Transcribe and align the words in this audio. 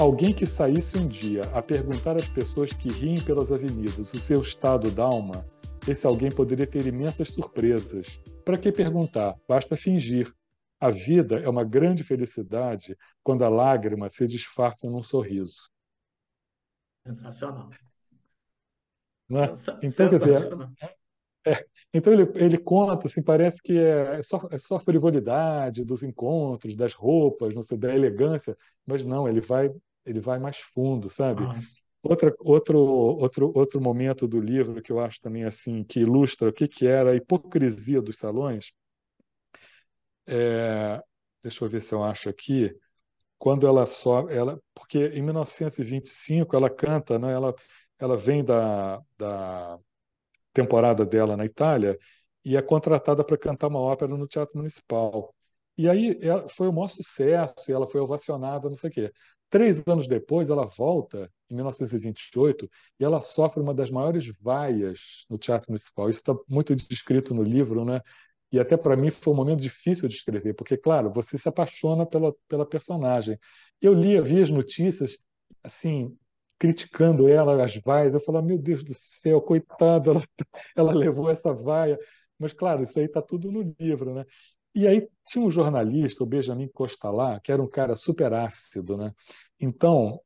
alguém 0.00 0.32
que 0.32 0.46
saísse 0.46 0.96
um 0.96 1.06
dia 1.06 1.42
a 1.54 1.60
perguntar 1.60 2.16
às 2.16 2.26
pessoas 2.26 2.72
que 2.72 2.88
riem 2.88 3.22
pelas 3.22 3.52
avenidas 3.52 4.14
o 4.14 4.18
seu 4.18 4.40
estado 4.40 4.90
d'alma, 4.90 5.44
esse 5.86 6.06
alguém 6.06 6.30
poderia 6.30 6.66
ter 6.66 6.86
imensas 6.86 7.28
surpresas. 7.28 8.06
Para 8.42 8.56
que 8.56 8.72
perguntar? 8.72 9.36
Basta 9.46 9.76
fingir. 9.76 10.32
A 10.80 10.90
vida 10.90 11.38
é 11.40 11.48
uma 11.48 11.64
grande 11.64 12.02
felicidade 12.02 12.96
quando 13.22 13.44
a 13.44 13.50
lágrima 13.50 14.08
se 14.08 14.26
disfarça 14.26 14.88
num 14.88 15.02
sorriso. 15.02 15.70
Sensacional. 17.06 17.68
Né? 19.28 19.52
Então, 19.82 20.08
quer 20.08 20.18
dizer, 20.18 20.48
é, 21.46 21.64
então 21.92 22.12
ele, 22.12 22.30
ele 22.34 22.58
conta, 22.58 23.06
assim, 23.06 23.22
parece 23.22 23.62
que 23.62 23.76
é, 23.78 24.16
é, 24.16 24.22
só, 24.22 24.48
é 24.50 24.58
só 24.58 24.78
frivolidade 24.78 25.84
dos 25.84 26.02
encontros, 26.02 26.74
das 26.74 26.94
roupas, 26.94 27.54
não 27.54 27.62
sei, 27.62 27.76
da 27.78 27.94
elegância, 27.94 28.56
mas 28.86 29.04
não, 29.04 29.28
ele 29.28 29.40
vai, 29.40 29.70
ele 30.10 30.20
vai 30.20 30.38
mais 30.38 30.58
fundo, 30.58 31.10
sabe? 31.10 31.44
Ah, 31.44 31.60
Outra, 32.02 32.34
outro, 32.40 32.78
outro, 32.78 33.52
outro 33.54 33.80
momento 33.80 34.26
do 34.26 34.40
livro 34.40 34.80
que 34.82 34.90
eu 34.92 35.00
acho 35.00 35.20
também 35.20 35.44
assim 35.44 35.84
que 35.84 36.00
ilustra 36.00 36.48
o 36.48 36.52
que, 36.52 36.66
que 36.68 36.86
era 36.86 37.10
a 37.12 37.16
hipocrisia 37.16 38.00
dos 38.00 38.16
salões, 38.18 38.72
é, 40.26 41.02
deixa 41.42 41.64
eu 41.64 41.68
ver 41.68 41.82
se 41.82 41.94
eu 41.94 42.02
acho 42.04 42.28
aqui, 42.28 42.74
quando 43.38 43.66
ela 43.66 43.86
só, 43.86 44.28
ela, 44.30 44.60
porque 44.74 44.98
em 45.08 45.22
1925 45.22 46.56
ela 46.56 46.70
canta, 46.70 47.18
né? 47.18 47.32
Ela, 47.32 47.54
ela 47.98 48.16
vem 48.16 48.44
da, 48.44 49.00
da 49.18 49.78
temporada 50.52 51.06
dela 51.06 51.36
na 51.36 51.44
Itália 51.46 51.98
e 52.44 52.56
é 52.56 52.62
contratada 52.62 53.24
para 53.24 53.38
cantar 53.38 53.68
uma 53.68 53.80
ópera 53.80 54.16
no 54.16 54.28
Teatro 54.28 54.56
Municipal. 54.58 55.34
E 55.78 55.88
aí 55.88 56.18
foi 56.50 56.68
o 56.68 56.72
maior 56.72 56.88
sucesso, 56.88 57.54
e 57.70 57.72
ela 57.72 57.86
foi 57.86 58.00
ovacionada, 58.00 58.68
não 58.68 58.76
sei 58.76 58.90
o 58.90 58.92
quê. 58.92 59.12
Três 59.50 59.82
anos 59.86 60.06
depois, 60.06 60.48
ela 60.48 60.64
volta, 60.64 61.30
em 61.50 61.56
1928, 61.56 62.70
e 63.00 63.04
ela 63.04 63.20
sofre 63.20 63.60
uma 63.60 63.74
das 63.74 63.90
maiores 63.90 64.26
vaias 64.40 65.24
no 65.28 65.36
Teatro 65.36 65.70
Municipal. 65.70 66.08
Isso 66.08 66.20
está 66.20 66.34
muito 66.48 66.74
descrito 66.76 67.34
no 67.34 67.42
livro, 67.42 67.84
né? 67.84 68.00
E 68.52 68.58
até 68.58 68.76
para 68.76 68.96
mim 68.96 69.10
foi 69.10 69.32
um 69.32 69.36
momento 69.36 69.60
difícil 69.60 70.08
de 70.08 70.14
escrever, 70.14 70.54
porque, 70.54 70.76
claro, 70.76 71.12
você 71.12 71.36
se 71.38 71.48
apaixona 71.48 72.06
pela, 72.06 72.34
pela 72.48 72.66
personagem. 72.66 73.38
Eu 73.80 73.92
lia, 73.94 74.22
via 74.22 74.42
as 74.42 74.50
notícias, 74.50 75.16
assim, 75.62 76.16
criticando 76.58 77.28
ela, 77.28 77.64
as 77.64 77.76
vaias. 77.76 78.14
Eu 78.14 78.20
falava, 78.20 78.46
meu 78.46 78.58
Deus 78.58 78.84
do 78.84 78.92
céu, 78.94 79.40
coitada, 79.40 80.10
ela, 80.10 80.22
ela 80.76 80.92
levou 80.94 81.30
essa 81.30 81.52
vaia. 81.52 81.98
Mas, 82.38 82.52
claro, 82.52 82.82
isso 82.82 82.98
aí 82.98 83.04
está 83.06 83.20
tudo 83.20 83.50
no 83.52 83.74
livro, 83.78 84.14
né? 84.14 84.24
E 84.74 84.86
aí 84.86 85.08
tinha 85.26 85.44
um 85.44 85.50
jornalista, 85.50 86.22
o 86.22 86.26
Benjamin 86.26 86.68
Costalá, 86.68 87.40
que 87.40 87.50
era 87.52 87.62
um 87.62 87.68
cara 87.68 87.96
super 87.96 88.32
ácido, 88.32 88.96
né? 88.96 89.12
Então, 89.58 90.20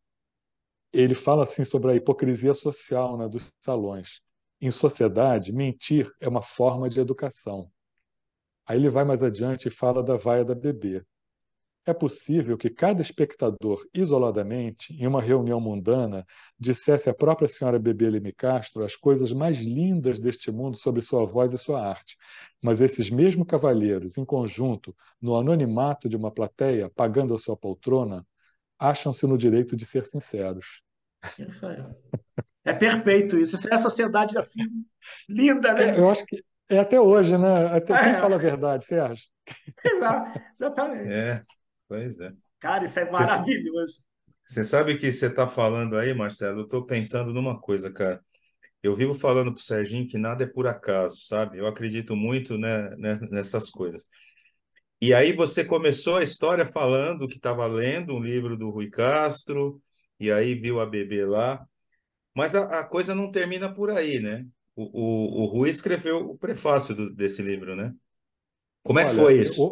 ele 0.92 1.14
fala 1.14 1.42
assim 1.42 1.64
sobre 1.64 1.92
a 1.92 1.97
hipocrisia 1.97 2.55
social 2.55 3.17
né, 3.19 3.28
dos 3.28 3.50
salões. 3.61 4.22
Em 4.61 4.70
sociedade, 4.70 5.53
mentir 5.53 6.11
é 6.20 6.28
uma 6.28 6.42
forma 6.42 6.89
de 6.89 7.00
educação. 7.00 7.70
Aí 8.67 8.78
ele 8.78 8.89
vai 8.89 9.05
mais 9.05 9.22
adiante 9.22 9.69
e 9.69 9.70
fala 9.70 10.03
da 10.03 10.17
vaia 10.17 10.45
da 10.45 10.55
bebê. 10.55 11.05
É 11.87 11.93
possível 11.95 12.57
que 12.57 12.71
cada 12.71 13.03
espectador, 13.03 13.87
isoladamente, 13.93 14.93
em 14.95 15.07
uma 15.07 15.21
reunião 15.21 15.61
mundana, 15.61 16.27
dissesse 16.59 17.11
à 17.11 17.15
própria 17.15 17.47
senhora 17.49 17.79
Bebê 17.79 18.09
Leme 18.09 18.33
Castro 18.33 18.85
as 18.85 18.97
coisas 18.97 19.33
mais 19.33 19.59
lindas 19.59 20.19
deste 20.19 20.51
mundo 20.51 20.77
sobre 20.79 21.03
sua 21.03 21.25
voz 21.27 21.53
e 21.53 21.59
sua 21.59 21.87
arte. 21.87 22.17
Mas 22.62 22.81
esses 22.81 23.11
mesmos 23.11 23.47
cavalheiros, 23.47 24.17
em 24.17 24.25
conjunto, 24.25 24.97
no 25.21 25.37
anonimato 25.37 26.09
de 26.09 26.17
uma 26.17 26.31
plateia, 26.31 26.91
pagando 26.91 27.35
a 27.35 27.39
sua 27.39 27.57
poltrona, 27.57 28.27
acham-se 28.79 29.27
no 29.27 29.39
direito 29.39 29.77
de 29.77 29.87
ser 29.87 30.07
sinceros. 30.07 30.83
Isso 31.39 31.67
aí. 31.67 31.77
É 32.65 32.73
perfeito 32.75 33.39
isso. 33.39 33.57
Isso 33.57 33.69
é 33.71 33.75
a 33.75 33.79
sociedade 33.79 34.39
assim, 34.39 34.62
linda, 35.29 35.75
né? 35.75 35.87
É, 35.87 35.99
eu 35.99 36.09
acho 36.11 36.25
que 36.27 36.45
é 36.69 36.79
até 36.79 37.00
hoje, 37.00 37.37
né? 37.37 37.67
Até, 37.77 37.99
quem 37.99 38.15
É, 38.15 38.15
fala 38.15 38.37
a 38.37 38.39
verdade, 38.39 38.84
você 38.84 38.97
acha? 38.99 39.25
exa- 39.84 40.33
exatamente. 40.55 41.19
É, 41.19 41.44
pois 41.89 42.21
é. 42.21 42.33
Cara, 42.61 42.84
isso 42.84 42.99
é 42.99 43.09
maravilhoso. 43.11 44.03
você 44.47 44.65
sabe 44.65 44.99
que 44.99 45.11
você 45.12 45.27
está 45.27 45.47
falando 45.49 45.97
aí, 45.97 46.15
Marcelo? 46.15 46.61
Eu 46.61 46.65
estou 46.65 46.84
pensando 46.87 47.33
numa 47.33 47.59
coisa, 47.61 47.93
cara. 47.93 48.22
Eu 48.83 48.97
vivo 48.97 49.15
falando 49.15 49.53
pro 49.55 49.62
Serginho 49.62 50.09
que 50.09 50.19
nada 50.19 50.44
é 50.44 50.47
por 50.49 50.67
acaso, 50.69 51.21
sabe? 51.23 51.59
Eu 51.59 51.67
acredito 51.67 52.17
muito, 52.17 52.59
né, 52.59 52.91
né, 52.97 53.19
nessas 53.31 53.71
coisas. 53.71 54.09
E 55.00 55.15
aí 55.15 55.33
você 55.33 55.65
começou 55.65 56.17
a 56.19 56.23
história 56.23 56.67
falando 56.67 57.28
que 57.28 57.37
estava 57.37 57.67
lendo 57.67 58.15
um 58.17 58.21
livro 58.21 58.56
do 58.56 58.71
Rui 58.71 58.91
Castro, 58.91 59.83
e 60.21 60.33
aí 60.33 60.55
viu 60.55 60.81
a 60.81 60.87
bebê 60.87 61.25
lá. 61.27 61.67
Mas 62.34 62.55
a, 62.55 62.81
a 62.81 62.89
coisa 62.89 63.15
não 63.15 63.31
termina 63.33 63.73
por 63.75 63.91
aí, 63.91 64.21
né? 64.21 64.47
O, 64.77 65.43
o, 65.43 65.43
o 65.44 65.47
Rui 65.47 65.71
escreveu 65.71 66.31
o 66.31 66.39
prefácio 66.39 66.94
do- 66.94 67.15
desse 67.15 67.43
livro, 67.43 67.77
né? 67.77 67.94
Como 68.83 68.99
é 69.00 69.05
que 69.06 69.12
Olha, 69.12 69.12
foi 69.12 69.41
eu- 69.41 69.43
isso? 69.43 69.71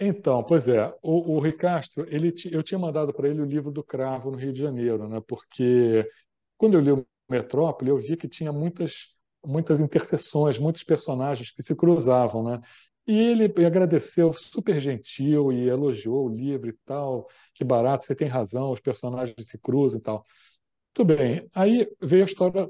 Então, 0.00 0.42
pois 0.42 0.66
é, 0.68 0.88
o, 1.02 1.36
o 1.36 1.40
Ricastro, 1.40 2.04
ele, 2.08 2.34
eu 2.50 2.62
tinha 2.62 2.78
mandado 2.78 3.12
para 3.12 3.28
ele 3.28 3.40
o 3.40 3.44
livro 3.44 3.70
do 3.70 3.84
Cravo 3.84 4.30
no 4.30 4.36
Rio 4.36 4.52
de 4.52 4.58
Janeiro, 4.60 5.08
né? 5.08 5.20
Porque 5.26 6.08
quando 6.58 6.74
eu 6.74 6.80
li 6.80 6.92
o 6.92 7.06
Metrópole, 7.30 7.90
eu 7.90 7.98
vi 7.98 8.16
que 8.16 8.28
tinha 8.28 8.52
muitas, 8.52 9.14
muitas 9.44 9.80
interseções, 9.80 10.58
muitos 10.58 10.84
personagens 10.84 11.52
que 11.52 11.62
se 11.62 11.74
cruzavam, 11.76 12.42
né? 12.44 12.60
E 13.06 13.18
ele 13.18 13.44
agradeceu, 13.66 14.32
super 14.32 14.78
gentil, 14.80 15.52
e 15.52 15.68
elogiou 15.68 16.26
o 16.26 16.28
livro 16.28 16.68
e 16.70 16.72
tal. 16.84 17.28
Que 17.54 17.64
barato, 17.64 18.04
você 18.04 18.14
tem 18.14 18.28
razão, 18.28 18.70
os 18.72 18.80
personagens 18.80 19.34
se 19.48 19.58
cruzam 19.58 19.98
e 19.98 20.02
tal. 20.02 20.24
Tudo 20.94 21.16
bem. 21.16 21.48
Aí 21.54 21.88
veio 22.00 22.22
a 22.22 22.26
história. 22.26 22.68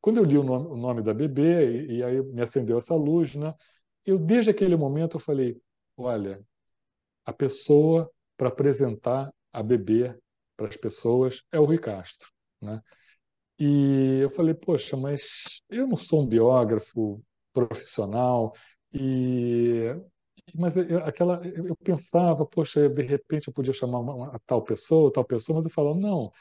Quando 0.00 0.18
eu 0.18 0.24
li 0.24 0.38
o 0.38 0.42
nome, 0.42 0.66
o 0.68 0.76
nome 0.76 1.02
da 1.02 1.12
bebê, 1.14 1.86
e, 1.86 1.98
e 1.98 2.02
aí 2.04 2.22
me 2.22 2.42
acendeu 2.42 2.78
essa 2.78 2.94
luz, 2.94 3.34
né? 3.34 3.54
Eu, 4.06 4.18
desde 4.18 4.50
aquele 4.50 4.76
momento, 4.76 5.16
eu 5.16 5.20
falei: 5.20 5.60
olha, 5.96 6.42
a 7.28 7.32
pessoa 7.32 8.10
para 8.38 8.48
apresentar 8.48 9.30
a 9.52 9.62
bebê 9.62 10.18
para 10.56 10.68
as 10.68 10.76
pessoas 10.78 11.42
é 11.52 11.60
o 11.60 11.66
Rui 11.66 11.76
Castro, 11.78 12.26
né? 12.58 12.80
E 13.58 14.20
eu 14.22 14.30
falei, 14.30 14.54
poxa, 14.54 14.96
mas 14.96 15.60
eu 15.68 15.86
não 15.86 15.96
sou 15.96 16.22
um 16.22 16.26
biógrafo 16.26 17.22
profissional 17.52 18.54
e 18.94 19.94
mas 20.54 20.74
eu, 20.78 21.04
aquela 21.04 21.46
eu 21.46 21.76
pensava, 21.76 22.46
poxa, 22.46 22.88
de 22.88 23.02
repente 23.02 23.48
eu 23.48 23.52
podia 23.52 23.74
chamar 23.74 23.98
uma, 23.98 24.14
uma 24.14 24.40
tal 24.46 24.62
pessoa, 24.62 25.12
tal 25.12 25.24
pessoa, 25.24 25.56
mas 25.56 25.66
eu 25.66 25.70
falava, 25.70 25.98
não, 25.98 26.32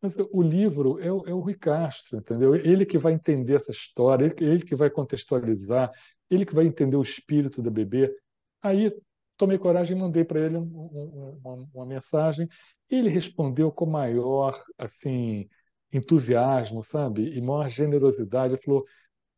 mas 0.00 0.16
o 0.30 0.42
livro 0.42 1.00
é 1.00 1.10
o, 1.10 1.26
é 1.26 1.34
o 1.34 1.40
Rui 1.40 1.54
Castro, 1.54 2.18
entendeu? 2.18 2.54
Ele 2.54 2.86
que 2.86 2.98
vai 2.98 3.14
entender 3.14 3.54
essa 3.54 3.72
história, 3.72 4.26
ele, 4.26 4.34
ele 4.52 4.64
que 4.64 4.76
vai 4.76 4.90
contextualizar, 4.90 5.90
ele 6.30 6.46
que 6.46 6.54
vai 6.54 6.66
entender 6.66 6.96
o 6.96 7.02
espírito 7.02 7.60
da 7.60 7.70
bebê. 7.70 8.14
Aí 8.62 8.92
tomei 9.36 9.58
coragem 9.58 9.96
e 9.96 10.00
mandei 10.00 10.24
para 10.24 10.40
ele 10.40 10.56
um- 10.56 10.62
um- 10.62 11.38
um- 11.38 11.40
uma, 11.44 11.68
uma 11.74 11.86
mensagem. 11.86 12.48
Ele 12.90 13.08
respondeu 13.08 13.70
com 13.72 13.86
maior, 13.86 14.62
assim, 14.78 15.48
entusiasmo, 15.92 16.82
sabe? 16.84 17.36
E 17.36 17.40
maior 17.40 17.68
generosidade. 17.68 18.54
Ele 18.54 18.62
falou: 18.62 18.84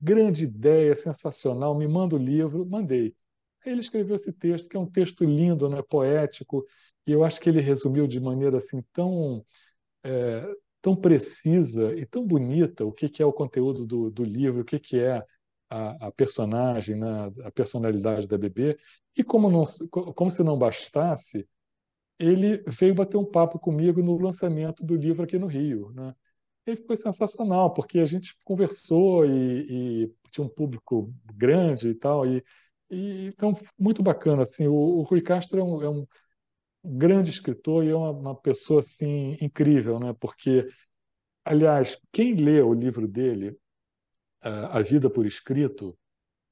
grande 0.01 0.45
ideia, 0.45 0.95
sensacional, 0.97 1.77
me 1.79 1.89
manda 1.89 2.17
o 2.17 2.19
livro. 2.19 2.67
Mandei. 2.67 3.15
Ele 3.67 3.81
escreveu 3.81 4.17
esse 4.17 4.33
texto, 4.33 4.69
que 4.69 4.77
é 4.77 4.81
um 4.81 4.91
texto 4.91 5.25
lindo, 5.25 5.69
né? 5.69 5.83
Poético. 5.83 6.65
E 7.07 7.13
eu 7.13 7.25
acho 7.25 7.41
que 7.41 7.49
ele 7.51 7.61
resumiu 7.61 8.07
de 8.07 8.21
maneira 8.21 8.59
assim 8.59 8.83
tão 8.93 9.45
é, 10.05 10.47
tão 10.83 10.97
precisa 10.97 11.95
e 11.97 12.07
tão 12.07 12.27
bonita 12.27 12.85
o 12.85 12.93
que 12.93 13.09
que 13.09 13.23
é 13.23 13.27
o 13.27 13.33
conteúdo 13.33 13.85
do, 13.87 14.11
do 14.11 14.25
livro, 14.25 14.63
o 14.63 14.65
que 14.65 14.79
que 14.79 14.99
é 15.01 15.23
a, 15.71 16.09
a 16.09 16.13
personagem, 16.13 16.97
né, 16.97 17.07
a 17.45 17.51
personalidade 17.51 18.27
da 18.27 18.39
bebê. 18.39 18.79
E 19.19 19.25
como, 19.25 19.51
não, 19.51 19.65
como 20.15 20.31
se 20.31 20.43
não 20.45 20.57
bastasse, 20.57 21.47
ele 22.19 22.63
veio 22.69 22.95
bater 22.95 23.17
um 23.17 23.25
papo 23.25 23.59
comigo 23.59 24.03
no 24.03 24.17
lançamento 24.19 24.85
do 24.85 24.97
livro 24.97 25.25
aqui 25.25 25.39
no 25.39 25.47
Rio, 25.47 25.93
né? 25.93 26.15
E 26.67 26.77
foi 26.77 26.97
sensacional, 26.97 27.73
porque 27.75 27.99
a 27.99 28.07
gente 28.07 28.37
conversou 28.45 29.27
e, 29.27 30.05
e 30.05 30.15
tinha 30.31 30.47
um 30.47 30.49
público 30.49 31.13
grande 31.35 31.89
e 31.89 31.95
tal, 31.95 32.27
e, 32.27 32.45
e 32.91 33.27
então 33.27 33.55
muito 33.79 34.03
bacana 34.03 34.43
assim. 34.43 34.69
O, 34.69 34.75
o 34.75 35.03
Rui 35.03 35.21
Castro 35.23 35.61
é 35.61 35.65
um, 35.65 35.83
é 35.83 35.89
um 35.91 36.07
grande 36.85 37.31
escritor 37.31 37.85
e 37.85 37.91
é 37.91 37.97
uma, 37.97 38.11
uma 38.11 38.35
pessoa 38.35 38.81
assim 38.81 39.37
incrível, 39.41 39.99
né? 40.01 40.15
Porque 40.21 40.69
Aliás, 41.49 41.99
quem 42.13 42.35
lê 42.35 42.61
o 42.61 42.75
livro 42.75 43.09
dele, 43.09 43.57
A 44.43 44.83
Vida 44.83 45.09
por 45.09 45.25
Escrito, 45.25 45.99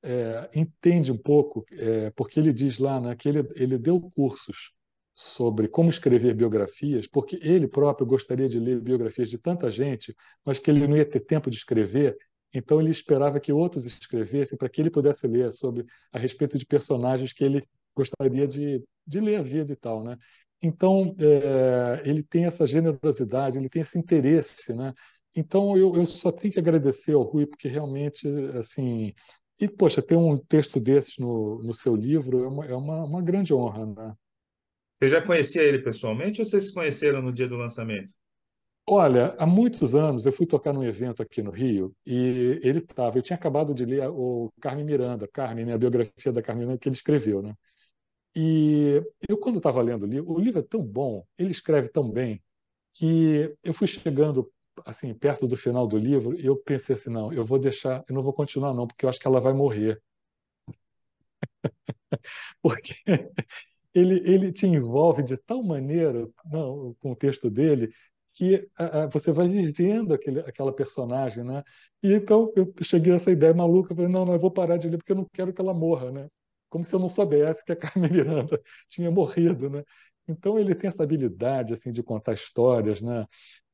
é, 0.02 0.48
entende 0.54 1.10
um 1.10 1.16
pouco, 1.16 1.64
é, 1.72 2.10
porque 2.10 2.38
ele 2.38 2.52
diz 2.52 2.78
lá 2.78 3.00
né, 3.00 3.14
que 3.14 3.28
ele, 3.28 3.48
ele 3.54 3.78
deu 3.78 4.00
cursos 4.14 4.72
sobre 5.14 5.66
como 5.66 5.88
escrever 5.88 6.34
biografias, 6.34 7.06
porque 7.06 7.38
ele 7.40 7.66
próprio 7.66 8.06
gostaria 8.06 8.48
de 8.48 8.60
ler 8.60 8.80
biografias 8.80 9.30
de 9.30 9.38
tanta 9.38 9.70
gente, 9.70 10.14
mas 10.44 10.58
que 10.58 10.70
ele 10.70 10.86
não 10.86 10.96
ia 10.96 11.08
ter 11.08 11.20
tempo 11.20 11.50
de 11.50 11.56
escrever, 11.56 12.16
então 12.52 12.80
ele 12.80 12.90
esperava 12.90 13.40
que 13.40 13.52
outros 13.52 13.86
escrevessem 13.86 14.58
para 14.58 14.68
que 14.68 14.80
ele 14.80 14.90
pudesse 14.90 15.26
ler 15.26 15.52
sobre 15.52 15.86
a 16.12 16.18
respeito 16.18 16.58
de 16.58 16.66
personagens 16.66 17.32
que 17.32 17.44
ele 17.44 17.66
gostaria 17.94 18.46
de, 18.46 18.84
de 19.06 19.20
ler 19.20 19.36
a 19.36 19.42
vida 19.42 19.72
e 19.72 19.76
tal, 19.76 20.04
né? 20.04 20.18
Então, 20.60 21.14
é, 21.18 22.02
ele 22.04 22.22
tem 22.22 22.44
essa 22.44 22.66
generosidade, 22.66 23.58
ele 23.58 23.68
tem 23.68 23.82
esse 23.82 23.98
interesse, 23.98 24.74
né? 24.74 24.92
Então, 25.34 25.76
eu, 25.76 25.94
eu 25.96 26.04
só 26.06 26.32
tenho 26.32 26.52
que 26.52 26.58
agradecer 26.58 27.12
ao 27.12 27.22
Rui, 27.22 27.46
porque 27.46 27.68
realmente, 27.68 28.26
assim... 28.58 29.12
E, 29.58 29.68
poxa, 29.68 30.02
ter 30.02 30.16
um 30.16 30.36
texto 30.36 30.78
desses 30.78 31.16
no, 31.18 31.62
no 31.62 31.72
seu 31.72 31.96
livro 31.96 32.44
é 32.44 32.48
uma, 32.48 32.66
é 32.66 32.74
uma, 32.74 33.04
uma 33.04 33.22
grande 33.22 33.54
honra, 33.54 33.86
né? 33.86 34.14
Você 34.96 35.10
já 35.10 35.22
conhecia 35.22 35.62
ele 35.62 35.78
pessoalmente 35.80 36.40
ou 36.40 36.46
vocês 36.46 36.66
se 36.66 36.74
conheceram 36.74 37.20
no 37.22 37.32
dia 37.32 37.48
do 37.48 37.56
lançamento? 37.56 38.12
Olha, 38.88 39.34
há 39.36 39.44
muitos 39.44 39.94
anos 39.94 40.24
eu 40.24 40.32
fui 40.32 40.46
tocar 40.46 40.72
num 40.72 40.84
evento 40.84 41.20
aqui 41.22 41.42
no 41.42 41.50
Rio 41.50 41.94
e 42.06 42.60
ele 42.62 42.78
estava. 42.78 43.18
Eu 43.18 43.22
tinha 43.22 43.36
acabado 43.36 43.74
de 43.74 43.84
ler 43.84 44.08
o 44.08 44.52
Carmen 44.60 44.84
Miranda, 44.84 45.28
Carmen, 45.28 45.66
né, 45.66 45.74
a 45.74 45.78
biografia 45.78 46.32
da 46.32 46.40
Carmen 46.40 46.64
Miranda 46.66 46.78
que 46.78 46.88
ele 46.88 46.94
escreveu, 46.94 47.42
né? 47.42 47.54
E 48.34 49.02
eu, 49.28 49.38
quando 49.38 49.56
estava 49.56 49.82
lendo 49.82 50.04
o 50.04 50.06
livro, 50.06 50.32
o 50.32 50.38
livro 50.38 50.60
é 50.60 50.62
tão 50.62 50.82
bom, 50.82 51.26
ele 51.38 51.50
escreve 51.50 51.88
tão 51.88 52.08
bem, 52.08 52.42
que 52.92 53.54
eu 53.64 53.74
fui 53.74 53.86
chegando 53.86 54.50
assim 54.84 55.14
perto 55.14 55.46
do 55.46 55.56
final 55.56 55.86
do 55.86 55.98
livro 55.98 56.38
eu 56.40 56.56
pensei 56.56 56.94
assim, 56.94 57.10
não, 57.10 57.32
eu 57.32 57.44
vou 57.44 57.58
deixar, 57.58 58.04
eu 58.08 58.14
não 58.14 58.22
vou 58.22 58.32
continuar 58.32 58.74
não, 58.74 58.86
porque 58.86 59.04
eu 59.04 59.10
acho 59.10 59.20
que 59.20 59.26
ela 59.26 59.40
vai 59.40 59.52
morrer. 59.52 60.00
porque 62.62 62.94
ele, 63.94 64.22
ele 64.30 64.52
te 64.52 64.66
envolve 64.66 65.22
de 65.22 65.36
tal 65.36 65.62
maneira 65.62 66.28
não, 66.44 66.94
com 67.00 67.12
o 67.12 67.16
texto 67.16 67.50
dele 67.50 67.90
que 68.34 68.68
você 69.12 69.32
vai 69.32 69.48
vivendo 69.48 70.12
aquele, 70.12 70.40
aquela 70.40 70.72
personagem, 70.74 71.42
né? 71.42 71.62
E 72.02 72.12
então 72.12 72.52
eu 72.54 72.72
cheguei 72.82 73.12
a 73.14 73.16
essa 73.16 73.30
ideia 73.30 73.54
maluca, 73.54 73.94
falei, 73.94 74.10
não, 74.10 74.26
não, 74.26 74.34
eu 74.34 74.38
vou 74.38 74.50
parar 74.50 74.76
de 74.76 74.88
ler 74.90 74.98
porque 74.98 75.12
eu 75.12 75.16
não 75.16 75.26
quero 75.32 75.54
que 75.54 75.60
ela 75.60 75.72
morra, 75.72 76.12
né? 76.12 76.28
Como 76.68 76.84
se 76.84 76.94
eu 76.94 77.00
não 77.00 77.08
soubesse 77.08 77.64
que 77.64 77.72
a 77.72 77.76
Carmen 77.96 78.10
Miranda 78.12 78.60
tinha 78.88 79.10
morrido, 79.10 79.70
né? 79.70 79.82
Então 80.28 80.58
ele 80.58 80.74
tem 80.74 80.88
essa 80.88 81.02
habilidade 81.02 81.72
assim 81.72 81.90
de 81.92 82.02
contar 82.02 82.34
histórias, 82.34 83.00
né? 83.00 83.24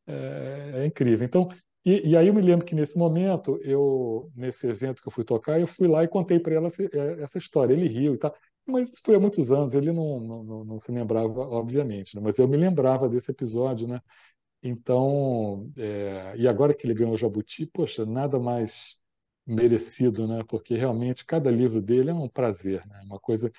É, 0.07 0.73
é 0.83 0.87
incrível. 0.87 1.25
Então 1.25 1.49
e, 1.85 2.11
e, 2.11 2.17
aí 2.17 2.29
eu 2.29 2.35
me 2.35 2.41
lembro 2.41 2.65
que 2.65 2.75
nesse 2.75 2.97
momento 2.97 3.59
eu 3.63 4.31
nesse 4.37 4.67
evento 4.69 5.03
que 5.03 5.09
eu 5.09 5.13
fui 5.13 5.25
tocar 5.25 5.61
eu 5.61 5.67
fui 5.67 5.89
lá 5.89 6.05
e 6.05 6.09
contei 6.09 6.39
para 6.39 6.55
ela 6.55 6.69
essa, 6.69 6.83
é, 6.85 7.23
essa, 7.23 7.39
história. 7.39 7.75
Ele 7.75 7.89
riu 7.89 8.15
e 8.15 8.19
tal. 8.19 8.35
Mas 8.67 8.91
isso 8.91 9.03
foi 9.05 9.17
há 9.17 9.21
muitos 9.21 9.51
anos. 9.51 9.75
Ele 9.75 9.93
não, 9.93 10.21
não, 10.21 10.65
não 10.65 10.79
se 10.79 10.93
lembrava, 10.93 11.41
obviamente, 11.41 12.15
né? 12.15 12.23
mas 12.23 12.39
eu 12.39 12.47
me 12.49 12.57
lembrava 12.57 13.09
desse 13.09 13.31
episódio, 13.33 13.89
né? 13.89 14.01
Então, 14.63 15.73
é, 15.77 16.35
e 16.37 16.49
agora 16.49 16.75
que 16.75 16.87
ele 16.87 16.95
ganhou 16.95 17.15
o 17.15 17.17
Jabuti, 17.17 17.67
poxa, 17.67 18.07
nada 18.07 18.39
mais 18.41 19.01
merecido, 19.47 20.27
né? 20.29 20.45
Porque 20.49 20.77
realmente 20.77 21.25
cada 21.27 21.51
livro 21.51 21.83
dele 21.83 22.11
é 22.11 22.15
um 22.15 22.29
prazer, 22.29 22.87
né? 22.87 23.01
Uma 23.05 23.19
coisa 23.21 23.51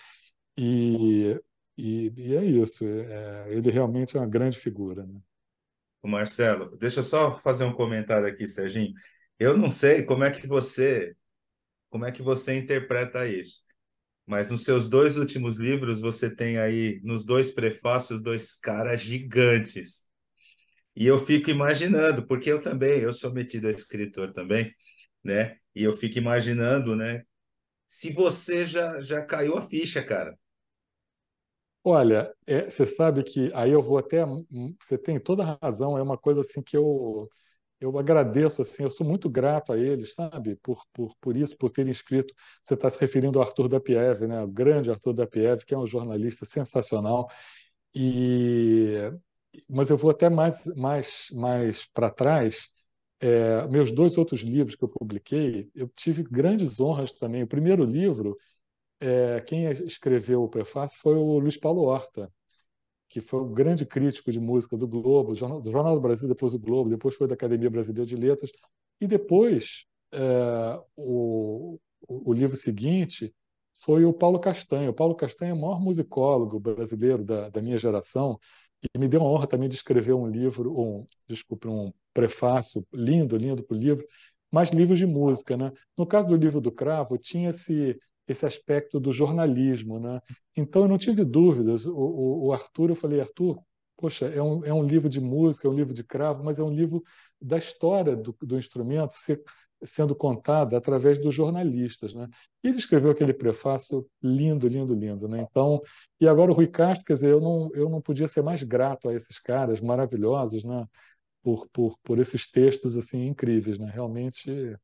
e, 0.57 1.40
e, 1.78 2.13
e 2.18 2.36
é 2.36 2.45
isso. 2.45 2.86
É, 2.86 3.48
ele 3.54 3.72
realmente 3.72 4.18
é 4.18 4.19
uma 4.22 4.28
grande 4.28 4.60
figura, 4.60 5.06
né? 5.06 5.19
Marcelo, 6.09 6.75
deixa 6.77 7.00
eu 7.00 7.03
só 7.03 7.31
fazer 7.39 7.63
um 7.65 7.73
comentário 7.73 8.27
aqui, 8.27 8.47
Serginho. 8.47 8.94
Eu 9.39 9.57
não 9.57 9.69
sei 9.69 10.03
como 10.03 10.23
é 10.23 10.31
que 10.31 10.47
você 10.47 11.15
como 11.89 12.05
é 12.05 12.11
que 12.11 12.21
você 12.23 12.55
interpreta 12.57 13.27
isso. 13.27 13.63
Mas 14.27 14.51
nos 14.51 14.63
seus 14.65 14.89
dois 14.89 15.17
últimos 15.17 15.59
livros, 15.59 16.01
você 16.01 16.35
tem 16.35 16.57
aí, 16.59 17.01
nos 17.03 17.25
dois 17.25 17.51
prefácios, 17.51 18.21
dois 18.23 18.55
caras 18.55 19.01
gigantes 19.01 20.07
e 20.95 21.05
eu 21.07 21.19
fico 21.19 21.50
imaginando, 21.50 22.25
porque 22.25 22.51
eu 22.51 22.61
também, 22.61 22.99
eu 23.01 23.13
sou 23.13 23.33
metido 23.33 23.67
a 23.67 23.71
escritor 23.71 24.31
também, 24.31 24.73
né? 25.23 25.57
E 25.75 25.83
eu 25.83 25.94
fico 25.97 26.17
imaginando, 26.19 26.95
né? 26.95 27.23
Se 27.88 28.13
você 28.13 28.65
já, 28.65 29.01
já 29.01 29.25
caiu 29.25 29.57
a 29.57 29.61
ficha, 29.61 30.03
cara. 30.03 30.38
Olha, 31.83 32.33
é, 32.47 32.69
você 32.69 32.85
sabe 32.85 33.24
que 33.24 33.51
aí 33.53 33.71
eu 33.71 33.81
vou 33.81 33.97
até. 33.97 34.25
Hum, 34.25 34.75
você 34.80 34.97
tem 34.97 35.19
toda 35.19 35.44
a 35.44 35.57
razão, 35.62 35.97
é 35.97 36.01
uma 36.01 36.18
coisa 36.18 36.39
assim 36.41 36.62
que 36.62 36.77
eu, 36.77 37.30
eu 37.80 37.97
agradeço, 38.00 38.62
assim, 38.62 38.83
eu 38.83 38.89
sou 38.89 39.06
muito 39.06 39.30
grato 39.30 39.74
a 39.74 39.77
eles, 39.77 40.13
sabe? 40.13 40.56
Por, 40.57 40.81
por, 40.94 41.13
por 41.19 41.35
isso, 41.38 41.57
por 41.57 41.69
terem 41.69 41.91
escrito. 41.91 42.33
Você 42.63 42.74
está 42.75 42.89
se 42.89 43.00
referindo 43.01 43.39
ao 43.39 43.45
Arthur 43.45 43.68
Dapiev, 43.68 44.27
né? 44.27 44.41
O 44.44 44.47
grande 44.47 44.89
Arthur 44.91 45.13
Dapiev, 45.13 45.65
que 45.65 45.74
é 45.74 45.77
um 45.77 45.85
jornalista 45.88 46.45
sensacional. 46.45 47.30
E 47.95 49.12
mas 49.69 49.89
eu 49.89 49.97
vou 49.97 50.12
até 50.12 50.30
mais, 50.30 50.65
mais, 50.75 51.27
mais 51.31 51.85
para 51.94 52.09
trás. 52.09 52.69
É, 53.19 53.68
meus 53.68 53.91
dois 53.91 54.18
outros 54.18 54.41
livros 54.41 54.75
que 54.75 54.83
eu 54.83 54.89
publiquei, 54.89 55.69
eu 55.75 55.88
tive 55.95 56.24
grandes 56.24 56.80
honras 56.81 57.12
também. 57.13 57.44
O 57.44 57.47
primeiro 57.47 57.83
livro, 57.85 58.38
é, 59.00 59.42
quem 59.42 59.69
escreveu 59.69 60.44
o 60.44 60.50
prefácio 60.50 61.00
foi 61.00 61.16
o 61.16 61.40
Luiz 61.40 61.57
Paulo 61.57 61.84
Horta, 61.84 62.31
que 63.10 63.22
foi 63.22 63.42
um 63.42 63.54
grande 63.54 63.86
crítico 63.86 64.31
de 64.31 64.40
música 64.40 64.75
do 64.75 64.88
Globo, 64.88 65.34
do 65.34 65.38
Jornal, 65.38 65.62
do, 65.62 65.69
Jornal 65.69 65.95
do 65.95 66.01
Brasil, 66.01 66.28
depois 66.28 66.54
do 66.54 66.60
Globo, 66.60 66.90
depois 66.90 67.16
foi 67.16 67.28
da 67.28 67.36
Academia 67.36 67.69
Brasileira 67.69 68.07
de 68.07 68.16
Letras, 68.16 68.51
e 69.00 69.07
depois 69.07 69.86
é, 70.12 70.80
o, 70.95 71.80
o 72.07 72.34
livro 72.34 72.56
seguinte 72.56 73.34
foi 73.84 74.06
o 74.06 74.13
Paulo 74.13 74.40
Castanho. 74.40 74.92
O 74.92 74.94
Paulo 74.94 75.16
Castanho 75.16 75.51
é 75.51 75.54
o 75.54 75.62
maior 75.62 75.81
musicólogo 75.81 76.60
brasileiro 76.60 77.24
da, 77.24 77.50
da 77.50 77.62
minha 77.62 77.78
geração, 77.78 78.40
e 78.94 78.98
me 78.98 79.07
deu 79.07 79.22
a 79.22 79.25
honra 79.25 79.48
também 79.48 79.69
de 79.69 79.75
escrever 79.75 80.13
um 80.13 80.28
livro, 80.28 80.78
um, 80.78 81.06
desculpe, 81.28 81.68
um 81.68 81.94
prefácio 82.13 82.86
lindo, 82.94 83.38
lindo 83.38 83.63
para 83.63 83.75
o 83.75 83.80
livro, 83.80 84.06
mas 84.51 84.72
livros 84.72 85.00
de 85.00 85.06
música, 85.06 85.56
né? 85.56 85.72
No 85.98 86.06
caso 86.06 86.28
do 86.28 86.36
livro 86.36 86.60
do 86.60 86.72
Cravo, 86.72 87.18
tinha 87.18 87.51
esse 88.27 88.45
aspecto 88.45 88.99
do 88.99 89.11
jornalismo, 89.11 89.99
né? 89.99 90.21
Então 90.55 90.83
eu 90.83 90.87
não 90.87 90.97
tive 90.97 91.23
dúvidas. 91.23 91.85
O, 91.85 91.95
o, 91.95 92.47
o 92.47 92.53
Arthur, 92.53 92.89
eu 92.89 92.95
falei, 92.95 93.19
Arthur, 93.19 93.59
poxa, 93.97 94.27
é 94.27 94.41
um, 94.41 94.65
é 94.65 94.73
um 94.73 94.83
livro 94.83 95.09
de 95.09 95.19
música, 95.19 95.67
é 95.67 95.71
um 95.71 95.75
livro 95.75 95.93
de 95.93 96.03
cravo, 96.03 96.43
mas 96.43 96.59
é 96.59 96.63
um 96.63 96.73
livro 96.73 97.03
da 97.41 97.57
história 97.57 98.15
do, 98.15 98.35
do 98.41 98.57
instrumento 98.57 99.13
ser, 99.13 99.41
sendo 99.83 100.15
contada 100.15 100.77
através 100.77 101.19
dos 101.19 101.33
jornalistas, 101.33 102.13
né? 102.13 102.27
E 102.63 102.69
ele 102.69 102.77
escreveu 102.77 103.11
aquele 103.11 103.33
prefácio 103.33 104.07
lindo, 104.21 104.67
lindo, 104.67 104.93
lindo, 104.93 105.27
né? 105.27 105.45
Então, 105.49 105.81
e 106.19 106.27
agora 106.27 106.51
o 106.51 106.53
Rui 106.53 106.67
Castro, 106.67 107.05
quer 107.05 107.13
dizer, 107.13 107.31
eu 107.31 107.41
não, 107.41 107.69
eu 107.73 107.89
não 107.89 108.01
podia 108.01 108.27
ser 108.27 108.41
mais 108.41 108.63
grato 108.63 109.09
a 109.09 109.13
esses 109.13 109.39
caras 109.39 109.81
maravilhosos, 109.81 110.63
né? 110.63 110.87
Por, 111.41 111.67
por, 111.73 111.97
por 112.01 112.19
esses 112.19 112.49
textos 112.49 112.97
assim 112.97 113.27
incríveis, 113.27 113.77
né? 113.77 113.91
Realmente 113.93 114.77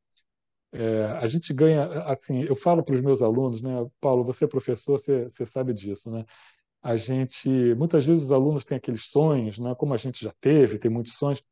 é, 0.71 1.05
a 1.19 1.27
gente 1.27 1.53
ganha, 1.53 1.85
assim, 2.03 2.43
eu 2.43 2.55
falo 2.55 2.83
para 2.83 2.95
os 2.95 3.01
meus 3.01 3.21
alunos, 3.21 3.61
né? 3.61 3.71
Paulo, 3.99 4.23
você 4.23 4.45
é 4.45 4.47
professor, 4.47 4.99
você, 4.99 5.23
você 5.23 5.45
sabe 5.45 5.73
disso, 5.73 6.11
né? 6.11 6.25
A 6.81 6.95
gente, 6.95 7.49
muitas 7.75 8.05
vezes 8.05 8.25
os 8.25 8.31
alunos 8.31 8.63
têm 8.65 8.77
aqueles 8.77 9.05
sonhos, 9.05 9.59
né? 9.59 9.75
Como 9.75 9.93
a 9.93 9.97
gente 9.97 10.23
já 10.23 10.33
teve, 10.39 10.79
tem 10.79 10.91
muitos 10.91 11.13
sonhos, 11.13 11.43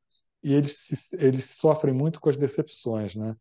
e 0.44 0.54
eles, 0.54 0.78
se, 0.78 1.18
eles 1.20 1.46
sofrem 1.58 1.94
muito 1.94 2.22
com 2.22 2.30
as 2.30 2.38
decepções, 2.38 3.16
né? 3.16 3.36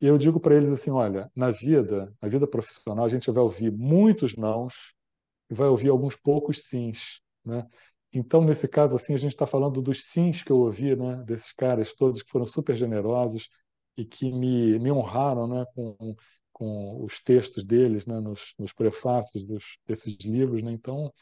E 0.00 0.06
eu 0.06 0.18
digo 0.18 0.40
para 0.40 0.56
eles 0.56 0.70
assim, 0.70 0.90
olha, 0.90 1.30
na 1.36 1.50
vida, 1.50 2.12
na 2.20 2.28
vida 2.28 2.46
profissional, 2.46 3.04
a 3.04 3.08
gente 3.08 3.30
vai 3.30 3.42
ouvir 3.42 3.70
muitos 3.72 4.36
nãos 4.36 4.94
e 5.50 5.54
vai 5.54 5.68
ouvir 5.68 5.90
alguns 5.90 6.16
poucos 6.16 6.66
sims, 6.66 7.20
né? 7.44 7.66
Então, 8.12 8.42
nesse 8.44 8.68
caso, 8.68 8.96
assim, 8.96 9.14
a 9.14 9.16
gente 9.18 9.32
está 9.32 9.46
falando 9.46 9.82
dos 9.82 10.06
sims 10.06 10.42
que 10.42 10.52
eu 10.52 10.58
ouvi, 10.58 10.96
né? 10.96 11.22
Desses 11.24 11.52
caras 11.52 11.94
todos 11.94 12.22
que 12.22 12.30
foram 12.30 12.46
super 12.46 12.76
generosos 12.76 13.48
e 13.96 14.04
que 14.04 14.32
me, 14.32 14.78
me 14.78 14.90
honraram, 14.90 15.46
né? 15.46 15.64
Com, 15.74 16.16
com 16.52 17.04
os 17.04 17.20
textos 17.20 17.64
deles, 17.64 18.06
né? 18.06 18.20
Nos, 18.20 18.54
nos 18.58 18.72
prefácios 18.72 19.44
dos, 19.44 19.78
desses 19.86 20.16
livros, 20.24 20.62
né? 20.62 20.72
Então, 20.72 21.12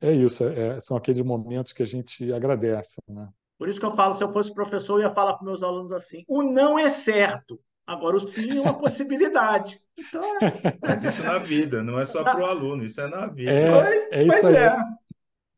é 0.00 0.12
isso. 0.12 0.44
É, 0.44 0.80
são 0.80 0.96
aqueles 0.96 1.20
momentos 1.22 1.72
que 1.72 1.82
a 1.82 1.86
gente 1.86 2.32
agradece, 2.32 3.00
né? 3.08 3.28
Por 3.58 3.68
isso 3.68 3.78
que 3.78 3.86
eu 3.86 3.92
falo, 3.92 4.14
se 4.14 4.22
eu 4.22 4.32
fosse 4.32 4.52
professor, 4.52 4.98
eu 5.00 5.08
ia 5.08 5.14
falar 5.14 5.34
para 5.34 5.46
meus 5.46 5.62
alunos 5.62 5.92
assim: 5.92 6.24
o 6.28 6.42
não 6.42 6.78
é 6.78 6.90
certo, 6.90 7.60
agora 7.86 8.16
o 8.16 8.20
sim 8.20 8.58
é 8.58 8.60
uma 8.60 8.74
possibilidade. 8.78 9.80
Então, 9.96 10.22
é... 10.40 10.76
Mas 10.82 11.04
isso 11.04 11.22
na 11.22 11.38
vida, 11.38 11.82
não 11.82 11.98
é 11.98 12.04
só 12.04 12.22
para 12.22 12.40
o 12.40 12.44
aluno, 12.44 12.82
isso 12.82 13.00
é 13.00 13.08
na 13.08 13.26
vida. 13.26 13.52
É, 13.52 14.20
é 14.20 14.22
isso 14.24 14.46
aí. 14.46 14.56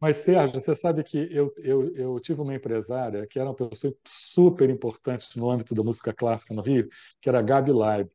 Mas, 0.00 0.18
Sérgio, 0.18 0.60
você 0.60 0.74
sabe 0.76 1.02
que 1.02 1.16
eu, 1.30 1.52
eu, 1.58 1.94
eu 1.96 2.20
tive 2.20 2.40
uma 2.42 2.54
empresária 2.54 3.26
que 3.26 3.38
era 3.38 3.48
uma 3.48 3.54
pessoa 3.56 3.94
super 4.06 4.68
importante 4.68 5.38
no 5.38 5.50
âmbito 5.50 5.74
da 5.74 5.82
música 5.82 6.12
clássica 6.12 6.52
no 6.54 6.62
Rio, 6.62 6.88
que 7.20 7.28
era 7.28 7.38
a 7.38 7.42
Gabi 7.42 7.72
Leib. 7.72 8.08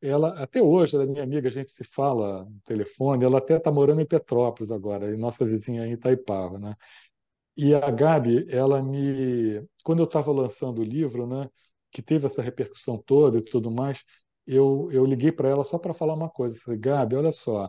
Ela, 0.00 0.40
até 0.42 0.62
hoje, 0.62 0.94
ela 0.96 1.04
é 1.04 1.06
minha 1.08 1.22
amiga, 1.24 1.48
a 1.48 1.50
gente 1.50 1.70
se 1.72 1.84
fala 1.84 2.44
no 2.44 2.60
telefone, 2.64 3.24
ela 3.24 3.38
até 3.38 3.56
está 3.56 3.70
morando 3.72 4.00
em 4.00 4.06
Petrópolis 4.06 4.70
agora, 4.70 5.12
e 5.12 5.16
nossa 5.16 5.44
vizinha 5.44 5.86
em 5.86 5.92
Itaipava, 5.92 6.58
né? 6.58 6.74
E 7.56 7.74
a 7.74 7.90
Gabi, 7.90 8.46
ela 8.50 8.82
me, 8.82 9.62
quando 9.84 9.98
eu 10.00 10.04
estava 10.04 10.30
lançando 10.32 10.80
o 10.80 10.84
livro, 10.84 11.26
né, 11.26 11.48
que 11.90 12.00
teve 12.02 12.26
essa 12.26 12.40
repercussão 12.42 12.96
toda 12.98 13.38
e 13.38 13.42
tudo 13.42 13.70
mais, 13.70 14.04
eu, 14.46 14.88
eu 14.92 15.04
liguei 15.04 15.32
para 15.32 15.48
ela 15.48 15.64
só 15.64 15.78
para 15.78 15.92
falar 15.92 16.14
uma 16.14 16.30
coisa. 16.30 16.56
Eu 16.56 16.60
falei, 16.60 16.78
Gabi, 16.80 17.16
olha 17.16 17.32
só, 17.32 17.68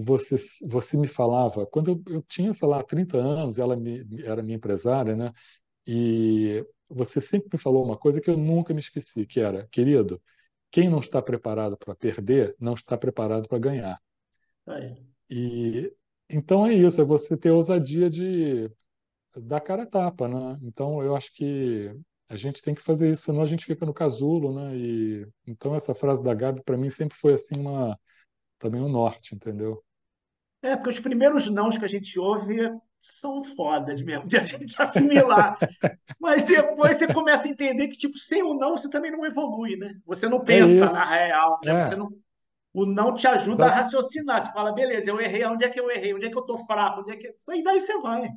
você, 0.00 0.36
você 0.66 0.96
me 0.96 1.06
falava, 1.06 1.66
quando 1.66 1.90
eu, 2.06 2.14
eu 2.14 2.22
tinha, 2.22 2.52
sei 2.54 2.68
lá, 2.68 2.82
30 2.82 3.18
anos, 3.18 3.58
ela 3.58 3.76
me, 3.76 4.04
era 4.24 4.42
minha 4.42 4.56
empresária, 4.56 5.16
né? 5.16 5.32
E 5.86 6.64
você 6.88 7.20
sempre 7.20 7.50
me 7.52 7.58
falou 7.58 7.84
uma 7.84 7.98
coisa 7.98 8.20
que 8.20 8.30
eu 8.30 8.36
nunca 8.36 8.74
me 8.74 8.80
esqueci, 8.80 9.26
que 9.26 9.40
era, 9.40 9.66
querido, 9.68 10.20
quem 10.70 10.88
não 10.88 11.00
está 11.00 11.20
preparado 11.22 11.76
para 11.76 11.94
perder, 11.94 12.54
não 12.58 12.74
está 12.74 12.96
preparado 12.96 13.48
para 13.48 13.58
ganhar. 13.58 14.00
Aí. 14.66 14.96
E 15.28 15.92
então 16.28 16.66
é 16.66 16.74
isso, 16.74 17.00
é 17.00 17.04
você 17.04 17.36
ter 17.36 17.50
ousadia 17.50 18.08
de 18.08 18.70
dar 19.36 19.60
cara 19.60 19.84
a 19.84 19.86
tapa, 19.86 20.28
né? 20.28 20.58
Então 20.62 21.02
eu 21.02 21.16
acho 21.16 21.32
que 21.34 21.90
a 22.28 22.36
gente 22.36 22.62
tem 22.62 22.74
que 22.74 22.82
fazer 22.82 23.10
isso, 23.10 23.24
senão 23.24 23.42
a 23.42 23.46
gente 23.46 23.64
fica 23.64 23.84
no 23.86 23.94
casulo, 23.94 24.54
né? 24.54 24.76
E 24.76 25.26
então 25.46 25.74
essa 25.74 25.94
frase 25.94 26.22
da 26.22 26.34
Gabi 26.34 26.62
para 26.62 26.76
mim 26.76 26.90
sempre 26.90 27.16
foi 27.16 27.34
assim 27.34 27.56
uma 27.58 27.98
também 28.58 28.80
um 28.80 28.88
norte, 28.88 29.34
entendeu? 29.34 29.82
É, 30.62 30.76
porque 30.76 30.90
os 30.90 31.00
primeiros 31.00 31.48
nãos 31.50 31.78
que 31.78 31.84
a 31.84 31.88
gente 31.88 32.18
ouve 32.18 32.70
são 33.02 33.42
fodas 33.42 34.02
mesmo, 34.02 34.26
de 34.26 34.36
a 34.36 34.42
gente 34.42 34.80
assimilar. 34.80 35.58
Mas 36.18 36.42
depois 36.42 36.98
você 36.98 37.06
começa 37.06 37.44
a 37.44 37.50
entender 37.50 37.88
que, 37.88 37.96
tipo, 37.96 38.18
sem 38.18 38.42
o 38.42 38.54
não, 38.54 38.76
você 38.76 38.90
também 38.90 39.10
não 39.10 39.24
evolui, 39.24 39.76
né? 39.76 39.94
Você 40.04 40.28
não 40.28 40.38
É 40.38 40.44
pensa 40.44 40.86
isso. 40.86 40.94
na 40.94 41.04
real, 41.04 41.58
né? 41.64 41.82
Você 41.82 41.94
É, 41.94 41.96
não... 41.96 42.10
O 42.72 42.86
não 42.86 43.14
te 43.14 43.26
ajuda 43.26 43.66
a 43.66 43.70
raciocinar. 43.70 44.44
Você 44.44 44.52
fala, 44.52 44.72
beleza, 44.72 45.10
eu 45.10 45.20
errei, 45.20 45.44
onde 45.44 45.64
é 45.64 45.68
que 45.68 45.80
eu 45.80 45.90
errei? 45.90 46.14
Onde 46.14 46.26
é 46.26 46.30
que 46.30 46.38
eu 46.38 46.42
tô 46.42 46.56
fraco? 46.58 47.00
Onde 47.00 47.10
é 47.10 47.16
que... 47.16 47.26
E 47.26 47.64
daí 47.64 47.80
você 47.80 47.98
vai. 47.98 48.28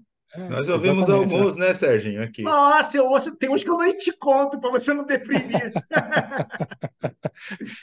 Nós 0.49 0.69
ouvimos 0.69 1.07
exatamente. 1.07 1.33
alguns, 1.33 1.57
né, 1.57 1.73
Serginho, 1.73 2.23
aqui. 2.23 2.41
Nossa, 2.41 2.97
eu 2.97 3.05
ouço... 3.05 3.35
tem 3.35 3.49
uns 3.49 3.63
que 3.63 3.69
eu 3.69 3.77
nem 3.77 3.95
te 3.95 4.11
conto 4.13 4.59
para 4.59 4.71
você 4.71 4.93
não 4.93 5.05
deprimir. 5.05 5.47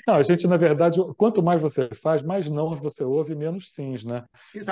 Não, 0.06 0.14
a 0.14 0.22
gente, 0.22 0.46
na 0.46 0.56
verdade, 0.56 0.98
quanto 1.16 1.42
mais 1.42 1.60
você 1.60 1.88
faz, 1.94 2.22
mais 2.22 2.48
não 2.48 2.74
você 2.74 3.04
ouve, 3.04 3.34
menos 3.34 3.74
sims, 3.74 4.04
né? 4.04 4.24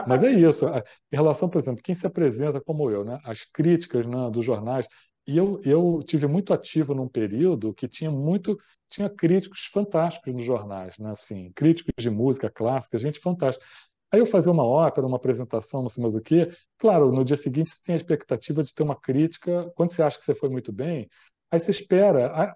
Mas 0.06 0.22
é 0.22 0.26
Exatamente. 0.30 0.48
isso. 0.48 0.66
Em 1.12 1.16
relação, 1.16 1.48
por 1.48 1.60
exemplo, 1.60 1.82
quem 1.82 1.94
se 1.94 2.06
apresenta 2.06 2.60
como 2.60 2.90
eu, 2.90 3.04
né? 3.04 3.18
As 3.24 3.44
críticas, 3.44 4.06
né, 4.06 4.30
dos 4.30 4.44
jornais. 4.44 4.88
E 5.26 5.36
eu, 5.36 5.60
eu 5.64 6.00
tive 6.04 6.26
muito 6.26 6.54
ativo 6.54 6.94
num 6.94 7.08
período 7.08 7.74
que 7.74 7.86
tinha 7.86 8.10
muito, 8.10 8.56
tinha 8.88 9.10
críticos 9.10 9.68
fantásticos 9.70 10.32
nos 10.32 10.44
jornais, 10.44 10.96
né? 10.98 11.10
Assim, 11.10 11.52
críticos 11.54 11.92
de 11.98 12.10
música 12.10 12.50
clássica, 12.50 12.98
gente 12.98 13.18
fantástica. 13.18 13.66
Aí 14.10 14.20
eu 14.20 14.26
fazia 14.26 14.52
uma 14.52 14.64
ópera, 14.64 15.06
uma 15.06 15.16
apresentação, 15.16 15.82
não 15.82 15.88
sei 15.88 16.02
mais 16.02 16.14
o 16.14 16.20
quê. 16.20 16.50
Claro, 16.78 17.12
no 17.12 17.24
dia 17.24 17.36
seguinte 17.36 17.70
você 17.70 17.76
tem 17.84 17.92
a 17.94 17.96
expectativa 17.96 18.62
de 18.62 18.74
ter 18.74 18.82
uma 18.82 18.96
crítica. 18.98 19.70
Quando 19.74 19.92
você 19.92 20.02
acha 20.02 20.18
que 20.18 20.24
você 20.24 20.34
foi 20.34 20.48
muito 20.48 20.72
bem, 20.72 21.08
aí 21.50 21.60
você 21.60 21.70
espera. 21.70 22.54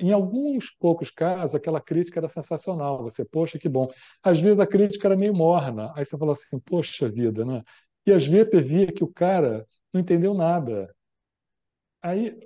Em 0.00 0.12
alguns 0.12 0.70
poucos 0.70 1.10
casos, 1.10 1.54
aquela 1.54 1.80
crítica 1.80 2.18
era 2.20 2.28
sensacional. 2.28 3.02
Você, 3.02 3.24
poxa, 3.24 3.58
que 3.58 3.68
bom. 3.68 3.88
Às 4.22 4.40
vezes 4.40 4.58
a 4.60 4.66
crítica 4.66 5.06
era 5.08 5.16
meio 5.16 5.34
morna. 5.34 5.92
Aí 5.94 6.04
você 6.04 6.16
fala 6.18 6.32
assim, 6.32 6.58
poxa 6.58 7.08
vida, 7.08 7.44
né? 7.44 7.62
E 8.06 8.12
às 8.12 8.26
vezes 8.26 8.50
você 8.50 8.60
via 8.60 8.92
que 8.92 9.04
o 9.04 9.12
cara 9.12 9.66
não 9.92 10.00
entendeu 10.00 10.34
nada. 10.34 10.94
Aí, 12.02 12.36